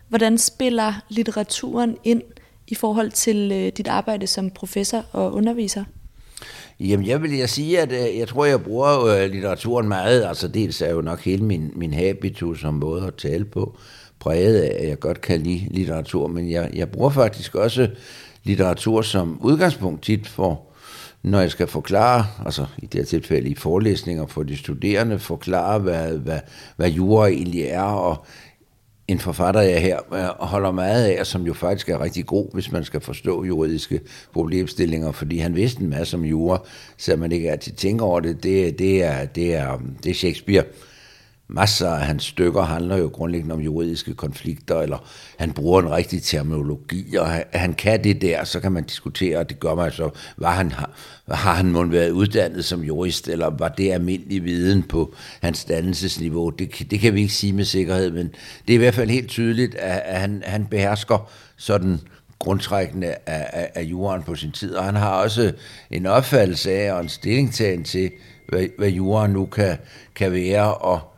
Hvordan 0.09 0.39
spiller 0.39 0.93
litteraturen 1.09 1.97
ind 2.05 2.23
i 2.69 2.75
forhold 2.75 3.11
til 3.11 3.53
øh, 3.53 3.73
dit 3.77 3.89
arbejde 3.89 4.27
som 4.27 4.51
professor 4.51 5.05
og 5.13 5.33
underviser? 5.35 5.85
Jamen, 6.81 7.07
jeg 7.07 7.23
vil 7.23 7.37
jeg 7.37 7.49
sige, 7.49 7.81
at 7.81 8.19
jeg 8.19 8.29
tror, 8.29 8.45
jeg 8.45 8.63
bruger 8.63 9.05
øh, 9.05 9.31
litteraturen 9.31 9.89
meget. 9.89 10.25
Altså, 10.25 10.49
dels 10.49 10.83
er 10.83 10.91
jo 10.91 11.01
nok 11.01 11.21
hele 11.21 11.45
min, 11.45 11.73
min 11.77 11.95
habitus 11.95 12.61
som 12.61 12.75
måde 12.75 13.07
at 13.07 13.15
tale 13.15 13.45
på, 13.45 13.77
præget 14.19 14.61
af, 14.61 14.83
at 14.83 14.89
jeg 14.89 14.99
godt 14.99 15.21
kan 15.21 15.41
lide 15.41 15.69
litteratur, 15.71 16.27
men 16.27 16.51
jeg, 16.51 16.71
jeg 16.75 16.91
bruger 16.91 17.11
faktisk 17.11 17.55
også 17.55 17.89
litteratur 18.45 19.03
som 19.03 19.39
udgangspunkt 19.43 20.03
tit 20.03 20.29
for 20.29 20.63
når 21.25 21.41
jeg 21.41 21.51
skal 21.51 21.67
forklare, 21.67 22.27
altså 22.47 22.67
i 22.79 22.87
det 22.87 23.01
her 23.01 23.05
tilfælde 23.05 23.49
i 23.49 23.55
forelæsninger 23.55 24.27
for 24.27 24.43
de 24.43 24.57
studerende, 24.57 25.19
forklare, 25.19 25.79
hvad, 25.79 26.19
hvad, 26.19 26.41
hvad 26.77 26.91
jura 26.91 27.29
egentlig 27.29 27.63
er, 27.63 27.83
og 27.83 28.27
en 29.09 29.19
forfatter, 29.19 29.61
jeg 29.61 29.83
her 29.83 30.15
øh, 30.15 30.47
holder 30.47 30.73
meget 30.73 31.05
af, 31.05 31.27
som 31.27 31.47
jo 31.47 31.55
faktisk 31.55 31.89
er 31.89 32.01
rigtig 32.01 32.27
god, 32.27 32.49
hvis 32.53 32.73
man 32.73 32.85
skal 32.85 33.01
forstå 33.01 33.45
juridiske 33.45 34.01
problemstillinger, 34.33 35.13
fordi 35.13 35.39
han 35.39 35.57
vidste 35.57 35.83
en 35.83 35.91
masse 35.91 36.17
om 36.17 36.25
jura, 36.25 36.59
så 36.97 37.17
man 37.17 37.33
ikke 37.33 37.51
altid 37.51 37.73
tænker 37.73 38.05
over 38.05 38.21
det. 38.21 38.43
Det, 38.43 38.79
det, 38.79 39.05
er, 39.05 39.25
det, 39.25 39.55
er, 39.55 39.79
det 40.03 40.11
er 40.11 40.15
Shakespeare 40.15 40.65
masser 41.55 41.89
af 41.89 42.07
hans 42.07 42.25
stykker 42.25 42.63
handler 42.63 42.97
jo 42.97 43.07
grundlæggende 43.07 43.53
om 43.53 43.61
juridiske 43.61 44.15
konflikter, 44.15 44.81
eller 44.81 45.09
han 45.39 45.53
bruger 45.53 45.81
en 45.81 45.91
rigtig 45.91 46.23
terminologi, 46.23 47.17
og 47.17 47.45
han 47.53 47.75
kan 47.75 48.05
det 48.05 48.23
der, 48.23 48.45
så 48.45 48.61
kan 48.61 48.73
man 48.73 48.85
diskutere, 48.85 49.39
og 49.39 49.49
det 49.49 49.61
gør 49.61 49.75
man 49.75 49.93
så, 49.93 50.11
var 50.37 50.51
han, 50.51 50.73
har 51.31 51.55
han 51.55 51.67
måske 51.67 51.93
været 51.93 52.11
uddannet 52.11 52.65
som 52.65 52.81
jurist, 52.81 53.29
eller 53.29 53.51
var 53.59 53.69
det 53.69 53.93
almindelig 53.93 54.45
viden 54.45 54.83
på 54.83 55.15
hans 55.43 55.65
dannelsesniveau? 55.65 56.51
Det, 56.51 56.91
det 56.91 57.01
kan 57.01 57.15
vi 57.15 57.21
ikke 57.21 57.35
sige 57.35 57.53
med 57.53 57.65
sikkerhed, 57.65 58.11
men 58.11 58.27
det 58.67 58.73
er 58.73 58.75
i 58.75 58.83
hvert 58.83 58.95
fald 58.95 59.11
helt 59.11 59.29
tydeligt, 59.29 59.75
at, 59.75 60.03
at 60.05 60.21
han, 60.21 60.43
han 60.47 60.67
behersker 60.67 61.31
sådan 61.57 62.01
grundtrækkende 62.39 63.07
af, 63.07 63.51
af, 63.53 63.71
af 63.75 63.83
juraen 63.83 64.23
på 64.23 64.35
sin 64.35 64.53
tid, 64.53 64.75
og 64.75 64.85
han 64.85 64.95
har 64.95 65.23
også 65.23 65.53
en 65.91 66.07
opfattelse 66.07 66.73
af 66.73 66.93
og 66.93 67.01
en 67.01 67.09
stillingtagen 67.09 67.85
til, 67.85 68.11
hvad, 68.49 68.67
hvad 68.79 68.89
juraen 68.89 69.31
nu 69.31 69.47
kan, 69.47 69.77
kan 70.15 70.33
være, 70.33 70.75
og 70.75 71.14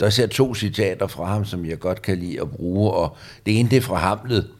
der 0.00 0.10
ser 0.10 0.26
to 0.26 0.54
citater 0.54 1.06
fra 1.06 1.24
ham, 1.24 1.44
som 1.44 1.64
jeg 1.64 1.78
godt 1.80 2.02
kan 2.02 2.18
lide 2.18 2.40
at 2.40 2.50
bruge, 2.50 2.90
og 2.90 3.16
det 3.46 3.58
ene 3.60 3.70
det 3.70 3.76
er 3.76 3.80
fra 3.80 3.96
Hamlet, 3.96 4.50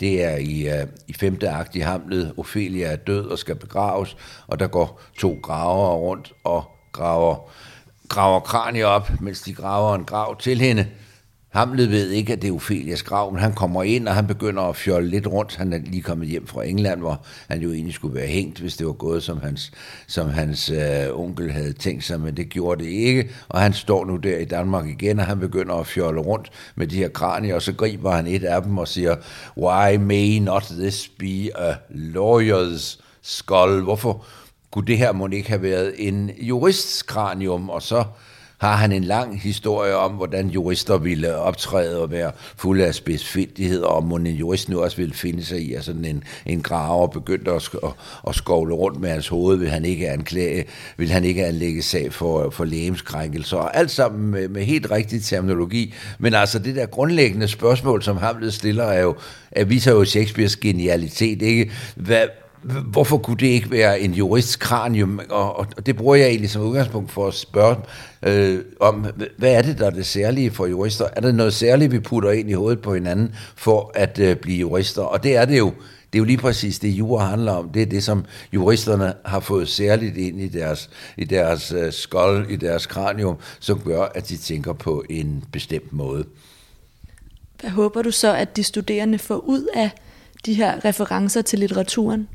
det 0.00 0.24
er 0.24 0.36
i, 0.36 0.82
uh, 0.82 0.88
i 1.08 1.12
femte 1.12 1.50
akt 1.50 1.76
i 1.76 1.80
Hamlet, 1.80 2.34
Ophelia 2.36 2.86
er 2.86 2.96
død 2.96 3.26
og 3.26 3.38
skal 3.38 3.54
begraves, 3.54 4.16
og 4.46 4.58
der 4.58 4.66
går 4.66 5.00
to 5.18 5.38
graver 5.42 5.94
rundt 5.94 6.32
og 6.44 6.64
graver, 6.92 7.50
graver 8.08 8.40
kranier 8.40 8.86
op, 8.86 9.20
mens 9.20 9.40
de 9.40 9.54
graver 9.54 9.94
en 9.94 10.04
grav 10.04 10.38
til 10.38 10.60
hende. 10.60 10.86
Hamlet 11.56 11.90
ved 11.90 12.10
ikke, 12.10 12.32
at 12.32 12.42
det 12.42 12.48
er 12.48 12.54
Ophelias 12.54 13.02
grav, 13.02 13.32
men 13.32 13.40
han 13.40 13.52
kommer 13.52 13.82
ind, 13.82 14.08
og 14.08 14.14
han 14.14 14.26
begynder 14.26 14.62
at 14.62 14.76
fjolle 14.76 15.08
lidt 15.08 15.26
rundt. 15.26 15.56
Han 15.56 15.72
er 15.72 15.78
lige 15.78 16.02
kommet 16.02 16.28
hjem 16.28 16.46
fra 16.46 16.64
England, 16.64 17.00
hvor 17.00 17.24
han 17.48 17.60
jo 17.60 17.72
egentlig 17.72 17.94
skulle 17.94 18.14
være 18.14 18.26
hængt, 18.26 18.58
hvis 18.58 18.76
det 18.76 18.86
var 18.86 18.92
gået, 18.92 19.22
som 19.22 19.40
hans, 19.40 19.72
som 20.06 20.28
hans 20.28 20.70
øh, 20.70 21.20
onkel 21.20 21.52
havde 21.52 21.72
tænkt 21.72 22.04
sig, 22.04 22.20
men 22.20 22.36
det 22.36 22.48
gjorde 22.48 22.84
det 22.84 22.90
ikke. 22.90 23.30
Og 23.48 23.60
han 23.60 23.72
står 23.72 24.04
nu 24.04 24.16
der 24.16 24.38
i 24.38 24.44
Danmark 24.44 24.86
igen, 24.88 25.20
og 25.20 25.26
han 25.26 25.40
begynder 25.40 25.74
at 25.74 25.86
fjolle 25.86 26.20
rundt 26.20 26.50
med 26.74 26.86
de 26.86 26.96
her 26.96 27.08
kranier, 27.08 27.54
og 27.54 27.62
så 27.62 27.72
griber 27.72 28.10
han 28.10 28.26
et 28.26 28.44
af 28.44 28.62
dem 28.62 28.78
og 28.78 28.88
siger, 28.88 29.16
Why 29.56 29.96
may 29.96 30.38
not 30.38 30.62
this 30.62 31.08
be 31.08 31.58
a 31.58 31.74
lawyer's 31.90 33.00
skull? 33.22 33.82
Hvorfor 33.82 34.24
kunne 34.70 34.86
det 34.86 34.98
her 34.98 35.12
må 35.12 35.28
ikke 35.28 35.48
have 35.48 35.62
været 35.62 35.94
en 35.98 36.30
juristskranium? 36.40 37.70
Og 37.70 37.82
så 37.82 38.04
har 38.58 38.76
han 38.76 38.92
en 38.92 39.04
lang 39.04 39.40
historie 39.40 39.96
om, 39.96 40.12
hvordan 40.12 40.48
jurister 40.48 40.98
ville 40.98 41.36
optræde 41.36 42.02
og 42.02 42.10
være 42.10 42.32
fulde 42.56 42.86
af 42.86 42.94
spidsfindighed, 42.94 43.82
og 43.82 43.96
om 43.96 44.12
en 44.12 44.26
jurist 44.26 44.68
nu 44.68 44.82
også 44.82 44.96
ville 44.96 45.14
finde 45.14 45.44
sig 45.44 45.60
i, 45.60 45.74
at 45.74 45.84
sådan 45.84 46.04
en, 46.04 46.24
en 46.46 46.62
graver 46.62 47.06
begyndte 47.06 47.50
at, 47.50 47.68
at, 47.82 47.90
at 48.28 48.34
skovle 48.34 48.74
rundt 48.74 49.00
med 49.00 49.10
hans 49.10 49.28
hoved, 49.28 49.56
vil 49.56 49.70
han 49.70 49.84
ikke 49.84 50.10
anklage, 50.10 50.64
vil 50.96 51.10
han 51.10 51.24
ikke 51.24 51.46
anlægge 51.46 51.82
sag 51.82 52.12
for, 52.12 52.50
for 52.50 52.64
lægemskrænkelser, 52.64 53.56
og 53.56 53.76
alt 53.76 53.90
sammen 53.90 54.30
med, 54.30 54.48
med 54.48 54.64
helt 54.64 54.90
rigtig 54.90 55.22
terminologi. 55.22 55.94
Men 56.18 56.34
altså 56.34 56.58
det 56.58 56.76
der 56.76 56.86
grundlæggende 56.86 57.48
spørgsmål, 57.48 58.02
som 58.02 58.16
Hamlet 58.16 58.54
stiller, 58.54 58.84
er 58.84 59.02
jo, 59.02 59.16
at 59.50 59.70
viser 59.70 59.92
jo 59.92 60.04
Shakespeares 60.04 60.56
genialitet, 60.56 61.42
ikke? 61.42 61.70
Hvad, 61.96 62.26
hvorfor 62.66 63.18
kunne 63.18 63.36
det 63.36 63.46
ikke 63.46 63.70
være 63.70 64.00
en 64.00 64.14
juristkranium? 64.14 65.20
Og, 65.30 65.58
og 65.58 65.86
det 65.86 65.96
bruger 65.96 66.14
jeg 66.14 66.28
egentlig 66.28 66.50
som 66.50 66.62
udgangspunkt 66.62 67.10
for 67.12 67.28
at 67.28 67.34
spørge 67.34 67.76
øh, 68.22 68.60
om, 68.80 69.06
hvad 69.38 69.52
er 69.52 69.62
det, 69.62 69.78
der 69.78 69.86
er 69.86 69.90
det 69.90 70.06
særlige 70.06 70.50
for 70.50 70.66
jurister? 70.66 71.08
Er 71.16 71.20
der 71.20 71.32
noget 71.32 71.54
særligt, 71.54 71.92
vi 71.92 72.00
putter 72.00 72.30
ind 72.30 72.50
i 72.50 72.52
hovedet 72.52 72.82
på 72.82 72.94
hinanden 72.94 73.34
for 73.56 73.92
at 73.94 74.18
øh, 74.18 74.36
blive 74.36 74.58
jurister? 74.58 75.02
Og 75.02 75.22
det 75.22 75.36
er 75.36 75.44
det 75.44 75.58
jo. 75.58 75.72
Det 76.12 76.18
er 76.18 76.20
jo 76.20 76.24
lige 76.24 76.38
præcis 76.38 76.78
det, 76.78 76.88
jura 76.88 77.24
handler 77.24 77.52
om. 77.52 77.68
Det 77.68 77.82
er 77.82 77.86
det, 77.86 78.04
som 78.04 78.24
juristerne 78.52 79.14
har 79.24 79.40
fået 79.40 79.68
særligt 79.68 80.16
ind 80.16 80.40
i 80.40 80.48
deres, 80.48 80.90
i 81.16 81.24
deres 81.24 81.72
øh, 81.72 81.92
skold, 81.92 82.50
i 82.50 82.56
deres 82.56 82.86
kranium, 82.86 83.36
som 83.60 83.80
gør, 83.80 84.02
at 84.14 84.28
de 84.28 84.36
tænker 84.36 84.72
på 84.72 85.04
en 85.10 85.44
bestemt 85.52 85.92
måde. 85.92 86.24
Hvad 87.60 87.70
håber 87.70 88.02
du 88.02 88.10
så, 88.10 88.34
at 88.34 88.56
de 88.56 88.62
studerende 88.62 89.18
får 89.18 89.36
ud 89.36 89.68
af 89.74 89.90
de 90.46 90.54
her 90.54 90.84
referencer 90.84 91.42
til 91.42 91.58
litteraturen? 91.58 92.28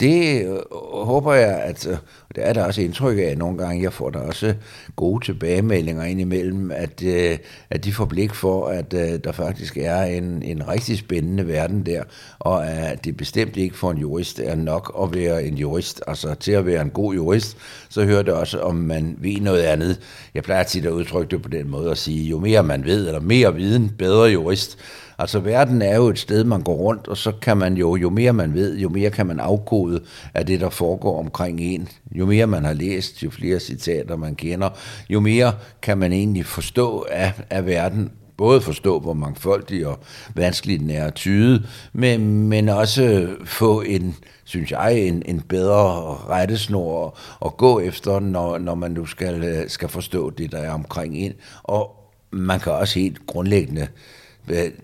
Det 0.00 0.46
øh, 0.46 0.58
håber 0.92 1.34
jeg, 1.34 1.62
at 1.62 1.86
øh, 1.86 1.96
det 2.34 2.48
er 2.48 2.52
der 2.52 2.64
også 2.64 2.80
indtryk 2.82 3.18
af 3.18 3.38
nogle 3.38 3.58
gange. 3.58 3.82
Jeg 3.82 3.92
får 3.92 4.10
der 4.10 4.18
også 4.18 4.54
gode 4.96 5.24
tilbagemeldinger 5.24 6.04
indimellem, 6.04 6.70
at, 6.70 7.02
øh, 7.02 7.38
at 7.70 7.84
de 7.84 7.92
får 7.92 8.04
blik 8.04 8.34
for, 8.34 8.66
at 8.68 8.94
øh, 8.94 9.18
der 9.24 9.32
faktisk 9.32 9.76
er 9.76 10.02
en, 10.02 10.42
en 10.42 10.68
rigtig 10.68 10.98
spændende 10.98 11.48
verden 11.48 11.86
der, 11.86 12.02
og 12.38 12.66
at 12.66 13.04
det 13.04 13.16
bestemt 13.16 13.56
ikke 13.56 13.76
for 13.76 13.90
en 13.90 13.98
jurist 13.98 14.38
er 14.40 14.54
nok 14.54 14.96
at 15.02 15.14
være 15.14 15.44
en 15.44 15.54
jurist. 15.54 16.02
Altså 16.06 16.34
til 16.34 16.52
at 16.52 16.66
være 16.66 16.82
en 16.82 16.90
god 16.90 17.14
jurist, 17.14 17.56
så 17.88 18.04
hører 18.04 18.22
det 18.22 18.34
også, 18.34 18.60
om 18.60 18.74
man 18.74 19.16
ved 19.18 19.40
noget 19.40 19.62
andet. 19.62 20.00
Jeg 20.34 20.42
plejer 20.42 20.62
tit 20.62 20.86
at 20.86 20.92
udtrykke 20.92 21.30
det 21.30 21.42
på 21.42 21.48
den 21.48 21.70
måde 21.70 21.90
at 21.90 21.98
sige, 21.98 22.28
jo 22.28 22.38
mere 22.38 22.62
man 22.62 22.84
ved, 22.84 23.06
eller 23.06 23.20
mere 23.20 23.54
viden, 23.54 23.92
bedre 23.98 24.24
jurist. 24.24 24.78
Altså 25.18 25.38
verden 25.38 25.82
er 25.82 25.96
jo 25.96 26.08
et 26.08 26.18
sted, 26.18 26.44
man 26.44 26.62
går 26.62 26.74
rundt, 26.74 27.08
og 27.08 27.16
så 27.16 27.32
kan 27.42 27.56
man 27.56 27.74
jo, 27.76 27.96
jo 27.96 28.10
mere 28.10 28.32
man 28.32 28.54
ved, 28.54 28.78
jo 28.78 28.88
mere 28.88 29.10
kan 29.10 29.26
man 29.26 29.40
afkode 29.40 30.00
af 30.34 30.46
det, 30.46 30.60
der 30.60 30.70
foregår 30.70 31.18
omkring 31.18 31.60
en. 31.60 31.88
Jo 32.12 32.26
mere 32.26 32.46
man 32.46 32.64
har 32.64 32.72
læst, 32.72 33.22
jo 33.22 33.30
flere 33.30 33.60
citater 33.60 34.16
man 34.16 34.34
kender, 34.34 34.68
jo 35.10 35.20
mere 35.20 35.52
kan 35.82 35.98
man 35.98 36.12
egentlig 36.12 36.46
forstå 36.46 37.06
af, 37.10 37.32
af 37.50 37.66
verden, 37.66 38.10
både 38.36 38.60
forstå, 38.60 39.00
hvor 39.00 39.14
mangfoldig 39.14 39.86
og 39.86 39.98
vanskelig 40.34 40.80
den 40.80 40.90
er 40.90 41.04
at 41.04 41.14
tyde, 41.14 41.66
men, 41.92 42.48
men 42.48 42.68
også 42.68 43.28
få 43.44 43.80
en, 43.80 44.16
synes 44.44 44.70
jeg, 44.70 44.98
en, 44.98 45.22
en 45.26 45.40
bedre 45.40 46.14
rettesnor 46.28 47.06
at, 47.06 47.12
at 47.46 47.56
gå 47.56 47.80
efter, 47.80 48.20
når, 48.20 48.58
når 48.58 48.74
man 48.74 48.90
nu 48.90 49.06
skal, 49.06 49.64
skal 49.68 49.88
forstå 49.88 50.30
det, 50.30 50.52
der 50.52 50.58
er 50.58 50.70
omkring 50.70 51.16
en. 51.16 51.32
Og 51.62 51.96
man 52.30 52.60
kan 52.60 52.72
også 52.72 52.98
helt 52.98 53.26
grundlæggende 53.26 53.88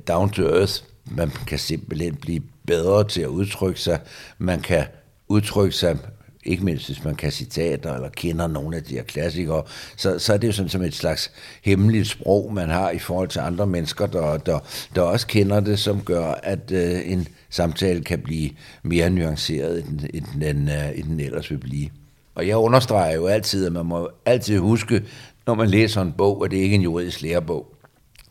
down 0.08 0.30
to 0.30 0.42
earth. 0.42 0.82
Man 1.10 1.30
kan 1.46 1.58
simpelthen 1.58 2.14
blive 2.14 2.42
bedre 2.66 3.08
til 3.08 3.20
at 3.20 3.28
udtrykke 3.28 3.80
sig. 3.80 4.00
Man 4.38 4.60
kan 4.60 4.84
udtrykke 5.28 5.76
sig 5.76 5.98
ikke 6.44 6.64
mindst 6.64 6.86
hvis 6.86 7.04
man 7.04 7.14
kan 7.14 7.30
citater 7.30 7.94
eller 7.94 8.08
kender 8.08 8.46
nogle 8.46 8.76
af 8.76 8.82
de 8.82 8.94
her 8.94 9.02
klassikere, 9.02 9.62
så, 9.96 10.18
så 10.18 10.32
er 10.32 10.36
det 10.36 10.46
jo 10.46 10.52
sådan 10.52 10.68
som 10.68 10.82
et 10.82 10.94
slags 10.94 11.30
hemmeligt 11.62 12.08
sprog, 12.08 12.54
man 12.54 12.70
har 12.70 12.90
i 12.90 12.98
forhold 12.98 13.28
til 13.28 13.40
andre 13.40 13.66
mennesker, 13.66 14.06
der, 14.06 14.36
der, 14.36 14.58
der 14.94 15.02
også 15.02 15.26
kender 15.26 15.60
det, 15.60 15.78
som 15.78 16.00
gør, 16.00 16.26
at 16.42 16.70
øh, 16.72 17.00
en 17.04 17.28
samtale 17.50 18.04
kan 18.04 18.18
blive 18.18 18.50
mere 18.82 19.10
nuanceret, 19.10 19.84
end, 19.84 20.00
end, 20.14 20.26
den, 20.40 20.68
øh, 20.68 20.98
end 20.98 21.04
den 21.04 21.20
ellers 21.20 21.50
vil 21.50 21.58
blive. 21.58 21.88
Og 22.34 22.48
jeg 22.48 22.56
understreger 22.56 23.14
jo 23.14 23.26
altid, 23.26 23.66
at 23.66 23.72
man 23.72 23.86
må 23.86 24.10
altid 24.26 24.58
huske, 24.58 25.02
når 25.46 25.54
man 25.54 25.68
læser 25.68 26.02
en 26.02 26.12
bog, 26.12 26.44
at 26.44 26.50
det 26.50 26.56
ikke 26.56 26.74
er 26.74 26.78
en 26.78 26.82
juridisk 26.82 27.22
lærebog. 27.22 27.74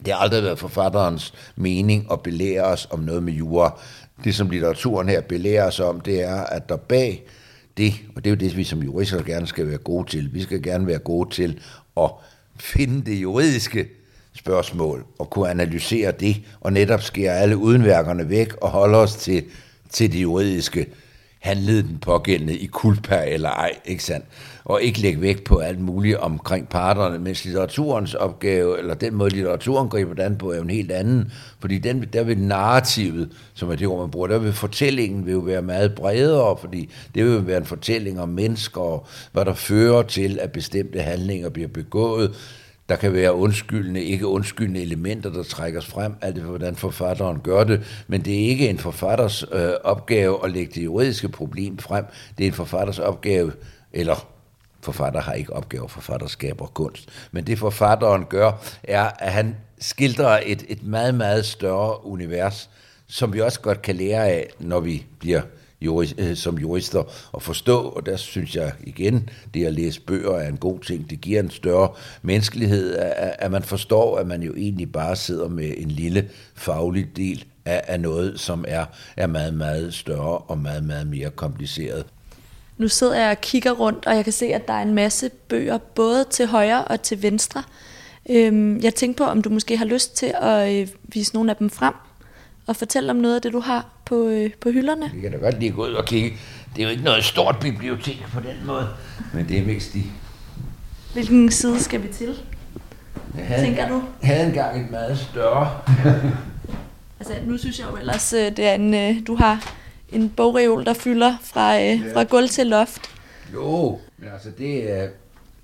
Det 0.05 0.13
har 0.13 0.19
aldrig 0.19 0.43
været 0.43 0.59
forfatterens 0.59 1.33
mening 1.55 2.07
at 2.11 2.21
belære 2.21 2.63
os 2.63 2.87
om 2.91 2.99
noget 2.99 3.23
med 3.23 3.33
jura. 3.33 3.79
Det, 4.23 4.35
som 4.35 4.49
litteraturen 4.49 5.09
her 5.09 5.21
belærer 5.21 5.67
os 5.67 5.79
om, 5.79 6.01
det 6.01 6.23
er, 6.23 6.35
at 6.35 6.69
der 6.69 6.77
bag 6.77 7.23
det, 7.77 7.93
og 8.15 8.23
det 8.23 8.29
er 8.29 8.35
jo 8.35 8.39
det, 8.39 8.57
vi 8.57 8.63
som 8.63 8.83
jurister 8.83 9.23
gerne 9.23 9.47
skal 9.47 9.67
være 9.67 9.77
gode 9.77 10.09
til. 10.09 10.33
Vi 10.33 10.41
skal 10.41 10.61
gerne 10.63 10.87
være 10.87 10.99
gode 10.99 11.29
til 11.29 11.59
at 11.97 12.11
finde 12.59 13.11
det 13.11 13.21
juridiske 13.21 13.87
spørgsmål 14.33 15.05
og 15.19 15.29
kunne 15.29 15.49
analysere 15.49 16.11
det, 16.11 16.41
og 16.61 16.73
netop 16.73 17.01
skære 17.01 17.37
alle 17.37 17.57
udenværkerne 17.57 18.29
væk 18.29 18.53
og 18.61 18.69
holde 18.69 18.97
os 18.97 19.15
til, 19.15 19.43
til 19.89 20.11
det 20.11 20.21
juridiske 20.21 20.87
handlede 21.41 21.83
den 21.83 21.97
pågældende 22.01 22.57
i 22.57 22.65
kulpa 22.65 23.25
eller 23.27 23.49
ej, 23.49 23.71
ikke 23.85 24.03
sandt? 24.03 24.25
Og 24.63 24.81
ikke 24.81 25.01
lægge 25.01 25.21
vægt 25.21 25.43
på 25.43 25.57
alt 25.57 25.79
muligt 25.79 26.17
omkring 26.17 26.69
parterne, 26.69 27.19
mens 27.19 27.45
litteraturens 27.45 28.13
opgave, 28.13 28.79
eller 28.79 28.93
den 28.93 29.15
måde 29.15 29.29
litteraturen 29.29 29.89
griber 29.89 30.13
den 30.13 30.37
på, 30.37 30.51
er 30.51 30.55
jo 30.55 30.61
en 30.61 30.69
helt 30.69 30.91
anden. 30.91 31.31
Fordi 31.59 31.77
den, 31.77 32.05
der 32.13 32.23
vil 32.23 32.37
narrativet, 32.37 33.29
som 33.53 33.69
er 33.69 33.75
det 33.75 33.87
ord, 33.87 33.99
man 33.99 34.11
bruger, 34.11 34.27
der 34.27 34.39
vil 34.39 34.53
fortællingen 34.53 35.25
vil 35.25 35.31
jo 35.31 35.39
være 35.39 35.61
meget 35.61 35.95
bredere, 35.95 36.57
fordi 36.57 36.89
det 37.15 37.25
vil 37.25 37.33
jo 37.33 37.39
være 37.39 37.57
en 37.57 37.65
fortælling 37.65 38.21
om 38.21 38.29
mennesker, 38.29 38.81
og 38.81 39.07
hvad 39.31 39.45
der 39.45 39.53
fører 39.53 40.01
til, 40.01 40.39
at 40.41 40.51
bestemte 40.51 41.01
handlinger 41.01 41.49
bliver 41.49 41.69
begået, 41.69 42.35
der 42.91 42.97
kan 42.97 43.13
være 43.13 43.33
undskyldende, 43.33 44.03
ikke 44.03 44.27
undskyldende 44.27 44.81
elementer, 44.81 45.29
der 45.29 45.43
trækkes 45.43 45.85
frem, 45.85 46.15
alt 46.21 46.35
det, 46.35 46.43
hvordan 46.43 46.75
forfatteren 46.75 47.39
gør 47.39 47.63
det, 47.63 48.03
men 48.07 48.25
det 48.25 48.33
er 48.33 48.49
ikke 48.49 48.69
en 48.69 48.77
forfatters 48.77 49.43
øh, 49.51 49.71
opgave 49.83 50.45
at 50.45 50.51
lægge 50.51 50.71
det 50.75 50.83
juridiske 50.83 51.29
problem 51.29 51.77
frem. 51.77 52.05
Det 52.37 52.43
er 52.43 52.47
en 52.47 52.53
forfatters 52.53 52.99
opgave, 52.99 53.51
eller 53.93 54.27
forfatter 54.81 55.21
har 55.21 55.33
ikke 55.33 55.53
opgave, 55.53 55.89
forfatter 55.89 56.27
skaber 56.27 56.65
kunst. 56.65 57.09
Men 57.31 57.47
det 57.47 57.59
forfatteren 57.59 58.25
gør, 58.25 58.51
er, 58.83 59.11
at 59.19 59.31
han 59.31 59.55
skildrer 59.79 60.39
et, 60.45 60.63
et 60.69 60.83
meget, 60.83 61.15
meget 61.15 61.45
større 61.45 62.05
univers, 62.05 62.69
som 63.07 63.33
vi 63.33 63.41
også 63.41 63.59
godt 63.59 63.81
kan 63.81 63.95
lære 63.95 64.27
af, 64.29 64.47
når 64.59 64.79
vi 64.79 65.05
bliver 65.19 65.41
jurist, 65.81 66.15
øh, 66.17 66.35
som 66.35 66.57
jurister 66.57 67.03
at 67.35 67.43
forstå, 67.43 67.77
og 67.77 68.05
der 68.05 68.17
synes 68.17 68.55
jeg 68.55 68.71
igen, 68.83 69.29
det 69.53 69.65
at 69.65 69.73
læse 69.73 70.01
bøger 70.01 70.31
er 70.31 70.47
en 70.47 70.57
god 70.57 70.79
ting. 70.79 71.09
Det 71.09 71.21
giver 71.21 71.39
en 71.39 71.49
større 71.49 71.89
menneskelighed, 72.21 72.95
at, 72.95 73.35
at 73.39 73.51
man 73.51 73.63
forstår, 73.63 74.17
at 74.17 74.27
man 74.27 74.43
jo 74.43 74.53
egentlig 74.55 74.91
bare 74.91 75.15
sidder 75.15 75.47
med 75.47 75.73
en 75.77 75.91
lille 75.91 76.29
faglig 76.55 77.07
del 77.15 77.45
af, 77.65 77.81
af 77.87 77.99
noget, 77.99 78.39
som 78.39 78.65
er, 78.67 78.85
er 79.17 79.27
meget, 79.27 79.53
meget 79.53 79.93
større 79.93 80.37
og 80.37 80.57
meget, 80.57 80.83
meget 80.83 81.07
mere 81.07 81.29
kompliceret. 81.29 82.05
Nu 82.77 82.87
sidder 82.87 83.19
jeg 83.19 83.31
og 83.31 83.41
kigger 83.41 83.71
rundt, 83.71 84.05
og 84.05 84.15
jeg 84.15 84.23
kan 84.23 84.33
se, 84.33 84.45
at 84.45 84.67
der 84.67 84.73
er 84.73 84.81
en 84.81 84.93
masse 84.93 85.29
bøger, 85.29 85.77
både 85.77 86.25
til 86.29 86.47
højre 86.47 86.83
og 86.83 87.01
til 87.01 87.23
venstre. 87.23 87.63
Øhm, 88.29 88.79
jeg 88.79 88.95
tænkte 88.95 89.23
på, 89.23 89.29
om 89.29 89.41
du 89.41 89.49
måske 89.49 89.77
har 89.77 89.85
lyst 89.85 90.15
til 90.15 90.33
at 90.41 90.81
øh, 90.81 90.87
vise 91.03 91.33
nogle 91.33 91.51
af 91.51 91.55
dem 91.55 91.69
frem, 91.69 91.93
og 92.67 92.75
fortælle 92.75 93.11
om 93.11 93.15
noget 93.15 93.35
af 93.35 93.41
det, 93.41 93.53
du 93.53 93.59
har 93.59 93.89
på, 94.11 94.27
øh, 94.27 94.49
på 94.61 94.69
hylderne. 94.71 95.11
Vi 95.13 95.21
kan 95.21 95.31
da 95.31 95.37
godt 95.37 95.59
lige 95.59 95.71
gå 95.71 95.85
ud 95.85 95.93
og 95.93 96.05
kigge. 96.05 96.37
Det 96.75 96.81
er 96.81 96.83
jo 96.85 96.89
ikke 96.91 97.03
noget 97.03 97.23
stort 97.23 97.55
bibliotek 97.61 98.23
på 98.33 98.39
den 98.39 98.65
måde, 98.67 98.87
men 99.33 99.47
det 99.47 99.57
er 99.59 99.65
mest 99.65 99.93
de... 99.93 100.03
Hvilken 101.13 101.51
side 101.51 101.79
skal 101.79 102.03
vi 102.03 102.07
til? 102.07 102.35
Jeg 103.37 103.45
havde, 103.45 103.65
Tænker 103.65 103.87
du? 103.89 104.03
Jeg 104.21 104.29
havde 104.29 104.47
engang 104.47 104.81
et 104.85 104.91
meget 104.91 105.19
større. 105.19 105.71
Altså, 107.19 107.33
nu 107.47 107.57
synes 107.57 107.79
jeg 107.79 107.87
jo 107.91 107.97
ellers, 107.97 108.33
øh, 108.33 108.57
det 108.57 108.59
er 108.59 108.73
en, 108.73 108.93
øh, 108.93 109.15
du 109.27 109.35
har 109.35 109.73
en 110.11 110.29
bogreol, 110.29 110.85
der 110.85 110.93
fylder 110.93 111.35
fra, 111.43 111.75
øh, 111.75 111.81
Ja. 111.83 111.95
fra 112.13 112.23
gulv 112.23 112.49
til 112.49 112.67
loft. 112.67 113.01
Jo, 113.53 113.99
men 114.17 114.29
altså 114.33 114.49
det 114.57 114.91
er 115.01 115.07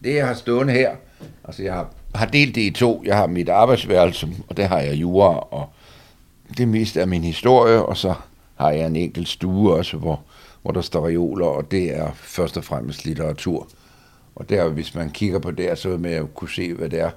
det, 0.04 0.16
jeg 0.16 0.28
har 0.28 0.34
stående 0.34 0.74
her. 0.74 0.92
Altså 1.44 1.64
jeg 1.64 1.74
har, 1.74 1.90
har 2.16 2.26
delt 2.26 2.56
det 2.56 2.62
i 2.62 2.72
to. 2.72 3.04
Jeg 3.06 3.18
har 3.18 3.28
mit 3.28 3.50
arbejdsværelse, 3.50 4.28
og 4.48 4.58
der 4.58 4.68
har 4.68 4.80
jeg 4.80 4.94
jura, 4.96 5.48
og 5.52 5.70
det 6.58 6.68
meste 6.68 7.02
af 7.02 7.08
min 7.08 7.24
historie, 7.24 7.86
og 7.86 7.98
så 7.98 8.14
har 8.58 8.72
jeg 8.72 8.86
en 8.88 8.96
enkelt 8.96 9.28
stue 9.28 9.74
også, 9.74 9.98
hvor, 9.98 10.22
hvor 10.62 10.72
der 10.72 10.82
står 10.82 11.08
reoler, 11.08 11.46
og 11.46 11.72
det 11.72 11.96
er 11.96 12.12
først 12.14 12.58
og 12.58 12.64
fremmest 12.64 13.06
litteratur. 13.06 13.68
Og 14.36 14.50
der, 14.50 14.70
hvis 14.70 14.96
man 14.96 15.10
kigger 15.10 15.40
på 15.40 15.52
det, 15.52 15.78
så 15.78 15.90
vil 15.90 16.00
man 16.00 16.18
jo 16.18 16.28
kunne 16.36 16.50
se, 16.50 16.74
hvad 16.74 16.90
det 16.90 17.00
er 17.00 17.12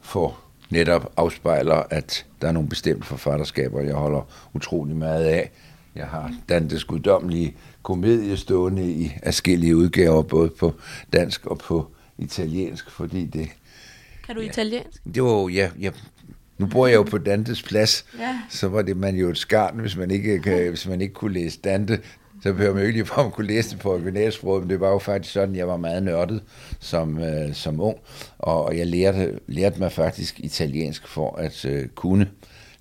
for 0.00 0.38
netop 0.70 1.12
afspejler, 1.16 1.82
at 1.90 2.26
der 2.42 2.48
er 2.48 2.52
nogle 2.52 2.68
bestemte 2.68 3.06
forfatterskaber, 3.06 3.80
jeg 3.80 3.94
holder 3.94 4.20
utrolig 4.54 4.96
meget 4.96 5.24
af. 5.24 5.50
Jeg 5.94 6.06
har 6.06 6.34
Dantes 6.48 6.84
guddommelige 6.84 7.56
komedie 7.82 8.36
stående 8.36 8.92
i 8.92 9.12
forskellige 9.24 9.76
udgaver, 9.76 10.22
både 10.22 10.50
på 10.50 10.74
dansk 11.12 11.46
og 11.46 11.58
på 11.58 11.86
italiensk, 12.18 12.90
fordi 12.90 13.26
det, 13.26 13.48
Kan 14.26 14.34
du 14.34 14.40
italiensk? 14.40 15.04
det 15.14 15.22
var 15.22 15.30
jo, 15.30 15.48
ja, 15.48 15.70
ja, 15.80 15.90
nu 16.58 16.66
bor 16.66 16.86
jeg 16.86 16.94
jo 16.94 17.02
på 17.02 17.18
Dantes 17.18 17.62
plads, 17.62 18.04
Ja. 18.18 18.38
så 18.50 18.68
var 18.68 18.82
det 18.82 18.96
man 18.96 19.16
jo 19.16 19.28
et 19.30 19.38
skarn, 19.38 19.78
hvis 19.78 19.96
man 19.96 20.10
ikke, 20.10 20.38
kan, 20.42 20.68
hvis 20.68 20.88
man 20.88 21.00
ikke 21.00 21.14
kunne 21.14 21.34
læse 21.34 21.60
Dante. 21.64 21.98
Så 22.42 22.52
behøver 22.52 22.74
man 22.74 22.82
jo 22.82 22.86
ikke 22.88 23.02
lige 23.02 23.20
at 23.26 23.32
kunne 23.32 23.46
læse 23.46 23.70
det 23.70 23.78
på 23.78 23.92
originalsproget, 23.92 24.62
men 24.62 24.70
det 24.70 24.80
var 24.80 24.90
jo 24.90 24.98
faktisk 24.98 25.32
sådan, 25.32 25.54
jeg 25.56 25.68
var 25.68 25.76
meget 25.76 26.02
nørdet 26.02 26.42
som, 26.80 27.18
øh, 27.18 27.54
som 27.54 27.80
ung, 27.80 27.96
og 28.38 28.78
jeg 28.78 28.86
lærte, 28.86 29.38
lærte 29.46 29.78
mig 29.78 29.92
faktisk 29.92 30.40
italiensk 30.40 31.08
for 31.08 31.36
at 31.36 31.64
øh, 31.64 31.88
kunne 31.88 32.26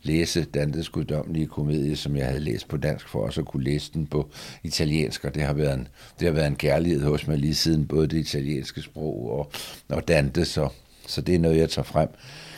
læse 0.02 0.44
Dantes 0.44 0.90
guddommelige 0.90 1.48
komedie, 1.48 1.96
som 1.96 2.18
jeg 2.18 2.26
havde 2.26 2.40
læst 2.40 2.68
på 2.68 2.78
dansk, 2.78 3.08
for 3.10 3.26
også 3.26 3.42
at 3.42 3.48
kunne 3.48 3.64
læse 3.64 3.92
den 3.94 4.08
på 4.08 4.30
italiensk, 4.64 5.26
og 5.26 5.36
det 5.36 5.44
har 5.44 5.54
været 5.54 5.74
en, 5.74 5.88
det 6.20 6.28
har 6.28 6.34
været 6.34 6.48
en 6.48 6.56
kærlighed 6.56 7.04
hos 7.04 7.28
mig 7.28 7.38
lige 7.38 7.56
siden, 7.56 7.88
både 7.88 8.08
det 8.08 8.18
italienske 8.18 8.82
sprog 8.82 9.32
og, 9.32 9.52
og 9.90 10.08
Dante, 10.08 10.46
så, 10.46 10.70
så 11.08 11.22
det 11.22 11.36
er 11.36 11.40
noget, 11.40 11.58
jeg 11.58 11.70
tager 11.70 11.84
frem 11.86 12.10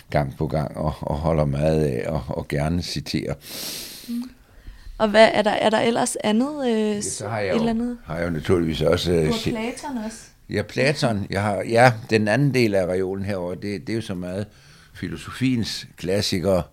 gang 0.10 0.38
på 0.38 0.48
gang 0.48 0.78
og, 0.78 0.94
og 1.02 1.16
holder 1.16 1.46
meget 1.46 1.84
af 1.84 2.08
og, 2.10 2.24
og 2.28 2.48
gerne 2.48 2.82
citerer. 2.84 3.34
Og 4.98 5.08
hvad, 5.10 5.30
er, 5.34 5.42
der, 5.42 5.52
er 5.52 5.70
der 5.70 5.80
ellers 5.80 6.16
andet? 6.24 6.68
Øh, 6.68 6.96
Ja, 6.96 7.02
så 7.02 7.28
har 7.28 7.40
jeg, 7.40 7.48
et 7.50 7.54
eller 7.56 7.64
jo, 7.64 7.70
andet? 7.70 7.98
har 8.06 8.18
jeg 8.18 8.26
jo 8.26 8.30
naturligvis 8.32 8.82
også... 8.82 9.12
Øh, 9.12 9.26
har 9.26 9.34
si- 9.34 9.52
Platon 9.52 9.98
også. 10.06 10.18
Ja, 10.50 10.62
Platon. 10.62 11.28
Jeg 11.30 11.42
har, 11.42 11.64
ja, 11.70 11.94
den 12.10 12.28
anden 12.28 12.54
del 12.54 12.76
af 12.76 12.86
reolen 12.86 13.26
herover, 13.26 13.56
det, 13.56 13.88
det 13.88 13.90
er 13.90 13.96
jo 13.96 14.02
så 14.02 14.14
meget 14.16 14.46
filosofiens 14.94 15.88
klassikere. 15.98 16.64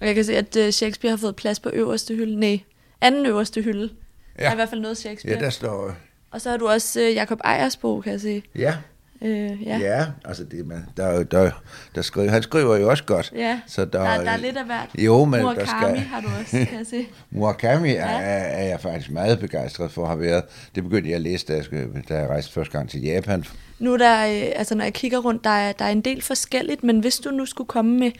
Og 0.00 0.06
jeg 0.06 0.14
kan 0.14 0.24
se, 0.24 0.36
at 0.36 0.56
øh, 0.56 0.70
Shakespeare 0.72 1.10
har 1.10 1.16
fået 1.16 1.36
plads 1.36 1.60
på 1.60 1.70
øverste 1.72 2.14
hylde. 2.14 2.40
Nej, 2.40 2.60
anden 3.00 3.26
øverste 3.26 3.62
hylde. 3.62 3.90
Ja. 4.38 4.42
Der 4.42 4.48
er 4.48 4.52
i 4.52 4.54
hvert 4.54 4.68
fald 4.68 4.80
noget 4.80 4.96
Shakespeare. 4.98 5.38
Ja, 5.38 5.44
der 5.44 5.50
står... 5.50 5.94
Og 6.30 6.40
så 6.40 6.50
har 6.50 6.56
du 6.56 6.68
også 6.68 7.00
øh, 7.00 7.14
Jacob 7.14 7.40
Ejers 7.44 7.76
bog, 7.76 8.02
kan 8.02 8.12
jeg 8.12 8.20
se. 8.20 8.42
Ja, 8.54 8.74
Øh, 9.22 9.66
ja. 9.66 9.78
ja. 9.78 10.06
altså 10.24 10.44
det, 10.44 10.66
man, 10.66 10.84
der, 10.96 11.04
er 11.04 11.22
der, 11.22 11.50
der 11.94 12.02
skriver, 12.02 12.30
han 12.30 12.42
skriver 12.42 12.76
jo 12.76 12.90
også 12.90 13.04
godt. 13.04 13.32
Ja, 13.36 13.60
Så 13.66 13.84
der, 13.84 13.86
der, 13.86 14.24
der 14.24 14.30
er 14.30 14.36
lidt 14.36 14.56
af 14.56 14.64
hvert. 14.64 14.88
Jo, 14.98 15.24
men 15.24 15.40
der 15.40 15.42
Murakami 15.42 15.98
skal... 15.98 15.98
har 15.98 16.20
du 16.20 16.28
også, 16.40 16.50
kan 16.50 16.78
jeg 16.78 16.86
se. 16.90 17.06
Murakami 17.30 17.90
er, 17.90 17.94
Ja. 17.94 18.18
er, 18.20 18.44
er 18.44 18.68
jeg 18.68 18.80
faktisk 18.80 19.10
meget 19.10 19.38
begejstret 19.38 19.90
for 19.92 20.02
at 20.02 20.08
have 20.08 20.20
været. 20.20 20.42
Det 20.74 20.82
begyndte 20.82 21.08
jeg 21.10 21.16
at 21.16 21.22
læse, 21.22 21.46
da 21.46 21.52
jeg, 21.54 21.64
da 22.08 22.18
jeg 22.18 22.28
rejste 22.28 22.52
første 22.52 22.72
gang 22.78 22.90
til 22.90 23.02
Japan. 23.02 23.44
Nu 23.78 23.92
er 23.92 23.98
der, 23.98 24.26
øh, 24.26 24.52
altså 24.56 24.74
når 24.74 24.84
jeg 24.84 24.92
kigger 24.92 25.18
rundt, 25.18 25.44
der 25.44 25.50
er, 25.50 25.72
der 25.72 25.84
er 25.84 25.90
en 25.90 26.00
del 26.00 26.22
forskelligt, 26.22 26.84
men 26.84 27.00
hvis 27.00 27.16
du 27.16 27.30
nu 27.30 27.46
skulle 27.46 27.68
komme 27.68 27.98
med 27.98 28.10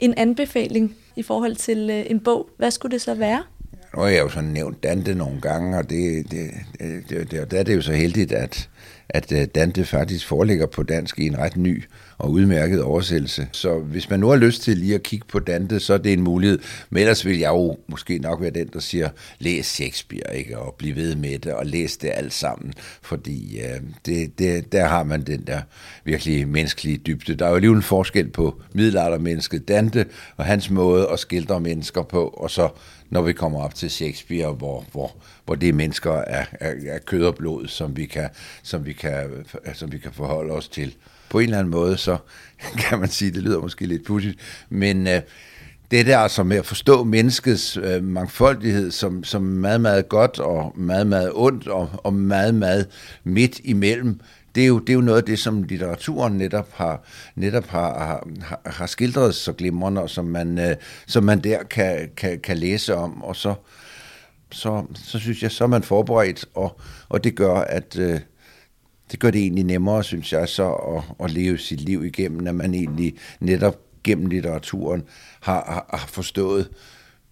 en 0.00 0.14
anbefaling 0.16 0.94
i 1.16 1.22
forhold 1.22 1.56
til 1.56 1.90
øh, 1.90 2.02
en 2.06 2.20
bog, 2.20 2.48
hvad 2.58 2.70
skulle 2.70 2.92
det 2.92 3.00
så 3.00 3.14
være? 3.14 3.42
Nu 3.96 4.02
har 4.02 4.08
jeg 4.08 4.20
jo 4.20 4.28
sådan 4.28 4.48
nævnt 4.50 4.82
Dante 4.82 5.14
nogle 5.14 5.40
gange, 5.40 5.78
og 5.78 5.90
det, 5.90 6.30
det, 6.30 6.50
det, 6.80 7.04
det, 7.08 7.30
det, 7.30 7.50
der 7.50 7.58
er 7.58 7.62
det 7.62 7.76
jo 7.76 7.82
så 7.82 7.92
heldigt, 7.92 8.32
at, 8.32 8.68
at 9.14 9.32
øh, 9.32 9.46
Dante 9.54 9.84
faktisk 9.84 10.26
foreligger 10.26 10.66
på 10.66 10.82
dansk 10.82 11.18
i 11.18 11.26
en 11.26 11.38
ret 11.38 11.56
ny 11.56 11.84
og 12.20 12.30
udmærket 12.30 12.82
oversættelse. 12.82 13.48
Så 13.52 13.78
hvis 13.78 14.10
man 14.10 14.20
nu 14.20 14.28
har 14.28 14.36
lyst 14.36 14.62
til 14.62 14.76
lige 14.78 14.94
at 14.94 15.02
kigge 15.02 15.26
på 15.28 15.38
Dante, 15.38 15.80
så 15.80 15.94
er 15.94 15.98
det 15.98 16.12
en 16.12 16.22
mulighed. 16.22 16.58
Men 16.90 17.00
ellers 17.00 17.26
vil 17.26 17.38
jeg 17.38 17.48
jo 17.48 17.76
måske 17.86 18.18
nok 18.18 18.40
være 18.40 18.50
den, 18.50 18.68
der 18.72 18.80
siger, 18.80 19.08
læs 19.38 19.66
Shakespeare, 19.66 20.36
ikke? 20.36 20.58
og 20.58 20.74
bliv 20.78 20.96
ved 20.96 21.16
med 21.16 21.38
det, 21.38 21.52
og 21.52 21.66
læs 21.66 21.96
det 21.96 22.10
alt 22.14 22.32
sammen. 22.32 22.72
Fordi 23.02 23.60
øh, 23.60 23.80
det, 24.06 24.38
det, 24.38 24.72
der 24.72 24.86
har 24.86 25.02
man 25.02 25.22
den 25.22 25.46
der 25.46 25.60
virkelig 26.04 26.48
menneskelige 26.48 26.96
dybde. 26.96 27.34
Der 27.34 27.44
er 27.44 27.48
jo 27.50 27.54
alligevel 27.54 27.76
en 27.76 27.82
forskel 27.82 28.28
på 28.28 28.60
middelaldermennesket 28.72 29.68
Dante 29.68 30.06
og 30.36 30.44
hans 30.44 30.70
måde 30.70 31.08
at 31.12 31.18
skildre 31.18 31.60
mennesker 31.60 32.02
på, 32.02 32.28
og 32.28 32.50
så 32.50 32.68
når 33.10 33.22
vi 33.22 33.32
kommer 33.32 33.60
op 33.60 33.74
til 33.74 33.90
Shakespeare, 33.90 34.52
hvor, 34.52 34.84
hvor, 34.92 35.16
hvor 35.44 35.54
det 35.54 35.68
er 35.68 35.72
mennesker 35.72 36.12
af, 36.12 36.46
af, 36.60 36.74
af 36.88 37.04
kød 37.04 37.24
og 37.24 37.34
blod, 37.34 37.68
som 37.68 37.96
vi, 37.96 38.06
kan, 38.06 38.28
som, 38.62 38.86
vi 38.86 38.92
kan, 38.92 39.30
som 39.74 39.92
vi 39.92 39.98
kan 39.98 40.12
forholde 40.12 40.52
os 40.52 40.68
til. 40.68 40.96
På 41.30 41.38
en 41.38 41.44
eller 41.44 41.58
anden 41.58 41.70
måde, 41.70 41.96
så 41.96 42.16
kan 42.88 43.00
man 43.00 43.08
sige, 43.08 43.30
det 43.30 43.42
lyder 43.42 43.60
måske 43.60 43.86
lidt 43.86 44.06
pudsigt, 44.06 44.38
men 44.70 45.06
øh, 45.06 45.20
det 45.90 46.06
der 46.06 46.18
altså 46.18 46.42
med 46.42 46.56
at 46.56 46.66
forstå 46.66 47.04
menneskets 47.04 47.76
øh, 47.76 48.04
mangfoldighed 48.04 48.90
som, 48.90 49.24
som 49.24 49.42
meget, 49.42 49.80
meget 49.80 50.08
godt 50.08 50.38
og 50.38 50.72
meget, 50.76 51.06
meget 51.06 51.30
ondt 51.34 51.68
og, 51.68 51.90
og 51.94 52.14
meget, 52.14 52.54
meget 52.54 52.86
midt 53.24 53.60
imellem, 53.64 54.20
det 54.54 54.62
er, 54.62 54.66
jo, 54.66 54.78
det 54.78 54.90
er 54.90 54.94
jo 54.94 55.00
noget 55.00 55.18
af 55.18 55.24
det, 55.24 55.38
som 55.38 55.62
litteraturen 55.62 56.32
netop 56.32 56.68
har, 56.72 57.02
netop 57.34 57.66
har, 57.66 57.98
har, 58.42 58.60
har 58.66 58.86
skildret 58.86 59.34
så 59.34 59.52
glimrende, 59.52 60.02
og 60.02 60.10
som 60.10 60.24
man, 60.24 60.58
øh, 60.58 60.76
som 61.06 61.24
man 61.24 61.40
der 61.44 61.62
kan, 61.62 62.10
kan, 62.16 62.40
kan 62.40 62.58
læse 62.58 62.94
om, 62.94 63.22
og 63.22 63.36
så, 63.36 63.54
så, 64.52 64.84
så 64.94 65.18
synes 65.18 65.42
jeg, 65.42 65.50
så 65.50 65.64
er 65.64 65.68
man 65.68 65.82
forberedt, 65.82 66.44
og, 66.54 66.80
og 67.08 67.24
det 67.24 67.34
gør, 67.34 67.54
at 67.54 67.98
øh, 67.98 68.20
det 69.10 69.20
gør 69.20 69.30
det 69.30 69.40
egentlig 69.40 69.64
nemmere, 69.64 70.04
synes 70.04 70.32
jeg, 70.32 70.48
så 70.48 70.72
at, 70.72 71.02
at 71.24 71.30
leve 71.30 71.58
sit 71.58 71.80
liv 71.80 72.04
igennem, 72.04 72.46
at 72.46 72.54
man 72.54 72.74
egentlig 72.74 73.14
netop 73.40 73.76
gennem 74.04 74.26
litteraturen 74.26 75.02
har, 75.40 75.64
har, 75.66 75.98
har 75.98 76.06
forstået 76.06 76.68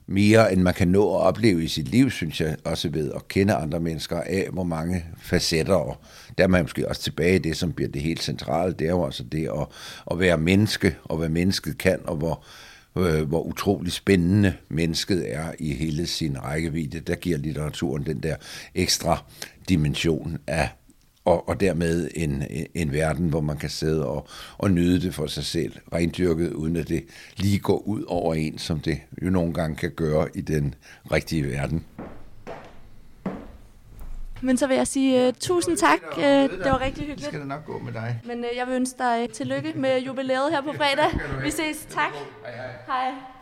mere, 0.07 0.53
end 0.53 0.63
man 0.63 0.75
kan 0.75 0.89
nå 0.89 1.15
at 1.15 1.21
opleve 1.21 1.65
i 1.65 1.69
sit 1.69 1.89
liv, 1.89 2.11
synes 2.11 2.41
jeg, 2.41 2.57
også 2.65 2.89
ved 2.89 3.13
at 3.13 3.29
kende 3.29 3.55
andre 3.55 3.81
mennesker 3.81 4.21
af, 4.21 4.49
hvor 4.53 4.65
mange 4.65 5.05
facetter, 5.23 5.75
og 5.75 5.97
der 6.39 6.45
er 6.45 6.49
man 6.49 6.63
måske 6.63 6.89
også 6.89 7.03
tilbage 7.03 7.35
i 7.35 7.39
det, 7.39 7.57
som 7.57 7.73
bliver 7.73 7.91
det 7.91 8.03
helt 8.03 8.23
centrale, 8.23 8.73
det 8.73 8.87
er 8.87 8.91
jo 8.91 9.05
altså 9.05 9.25
det 9.25 9.49
at, 9.49 9.67
at 10.11 10.19
være 10.19 10.39
menneske, 10.39 10.97
og 11.05 11.17
hvad 11.17 11.29
mennesket 11.29 11.79
kan, 11.79 12.01
og 12.05 12.17
hvor, 12.17 12.45
øh, 12.99 13.29
hvor 13.29 13.43
utrolig 13.43 13.93
spændende 13.93 14.55
mennesket 14.69 15.35
er 15.35 15.53
i 15.59 15.73
hele 15.73 16.07
sin 16.07 16.43
rækkevidde. 16.43 17.01
Der 17.01 17.15
giver 17.15 17.39
litteraturen 17.39 18.07
den 18.07 18.23
der 18.23 18.37
ekstra 18.75 19.25
dimension 19.69 20.39
af 20.47 20.69
og, 21.29 21.49
og 21.49 21.61
dermed 21.61 22.09
en, 22.15 22.43
en, 22.51 22.67
en 22.75 22.93
verden, 22.93 23.29
hvor 23.29 23.41
man 23.41 23.57
kan 23.57 23.71
sidde 23.71 24.07
og, 24.07 24.29
og 24.59 24.71
nyde 24.71 25.01
det 25.01 25.15
for 25.15 25.27
sig 25.27 25.45
selv, 25.45 25.73
rendyrket, 25.93 26.53
uden 26.53 26.77
at 26.77 26.89
det 26.89 27.05
lige 27.37 27.59
går 27.59 27.79
ud 27.79 28.05
over 28.07 28.35
en, 28.35 28.59
som 28.59 28.81
det 28.81 29.01
jo 29.23 29.31
nogle 29.31 29.55
gange 29.55 29.77
kan 29.77 29.91
gøre 29.91 30.29
i 30.35 30.41
den 30.41 30.75
rigtige 31.13 31.47
verden. 31.47 31.85
Men 34.41 34.57
så 34.57 34.67
vil 34.67 34.77
jeg 34.77 34.87
sige 34.87 35.29
uh, 35.29 35.35
tusind 35.41 35.77
tak. 35.77 35.99
Uh, 36.17 36.23
det 36.23 36.51
var 36.65 36.81
rigtig 36.81 37.07
hyggeligt. 37.07 37.33
det 37.33 37.47
nok 37.47 37.65
gå 37.65 37.79
med 37.79 37.93
dig. 37.93 38.21
Men 38.25 38.39
uh, 38.39 38.57
jeg 38.57 38.67
vil 38.67 38.75
ønske 38.75 38.99
dig 38.99 39.29
tillykke 39.33 39.73
med 39.77 40.01
jubilæet 40.01 40.51
her 40.51 40.63
på 40.63 40.73
fredag. 40.73 41.21
Vi 41.45 41.51
ses. 41.51 41.87
Tak. 41.91 42.13
Hej. 42.87 43.38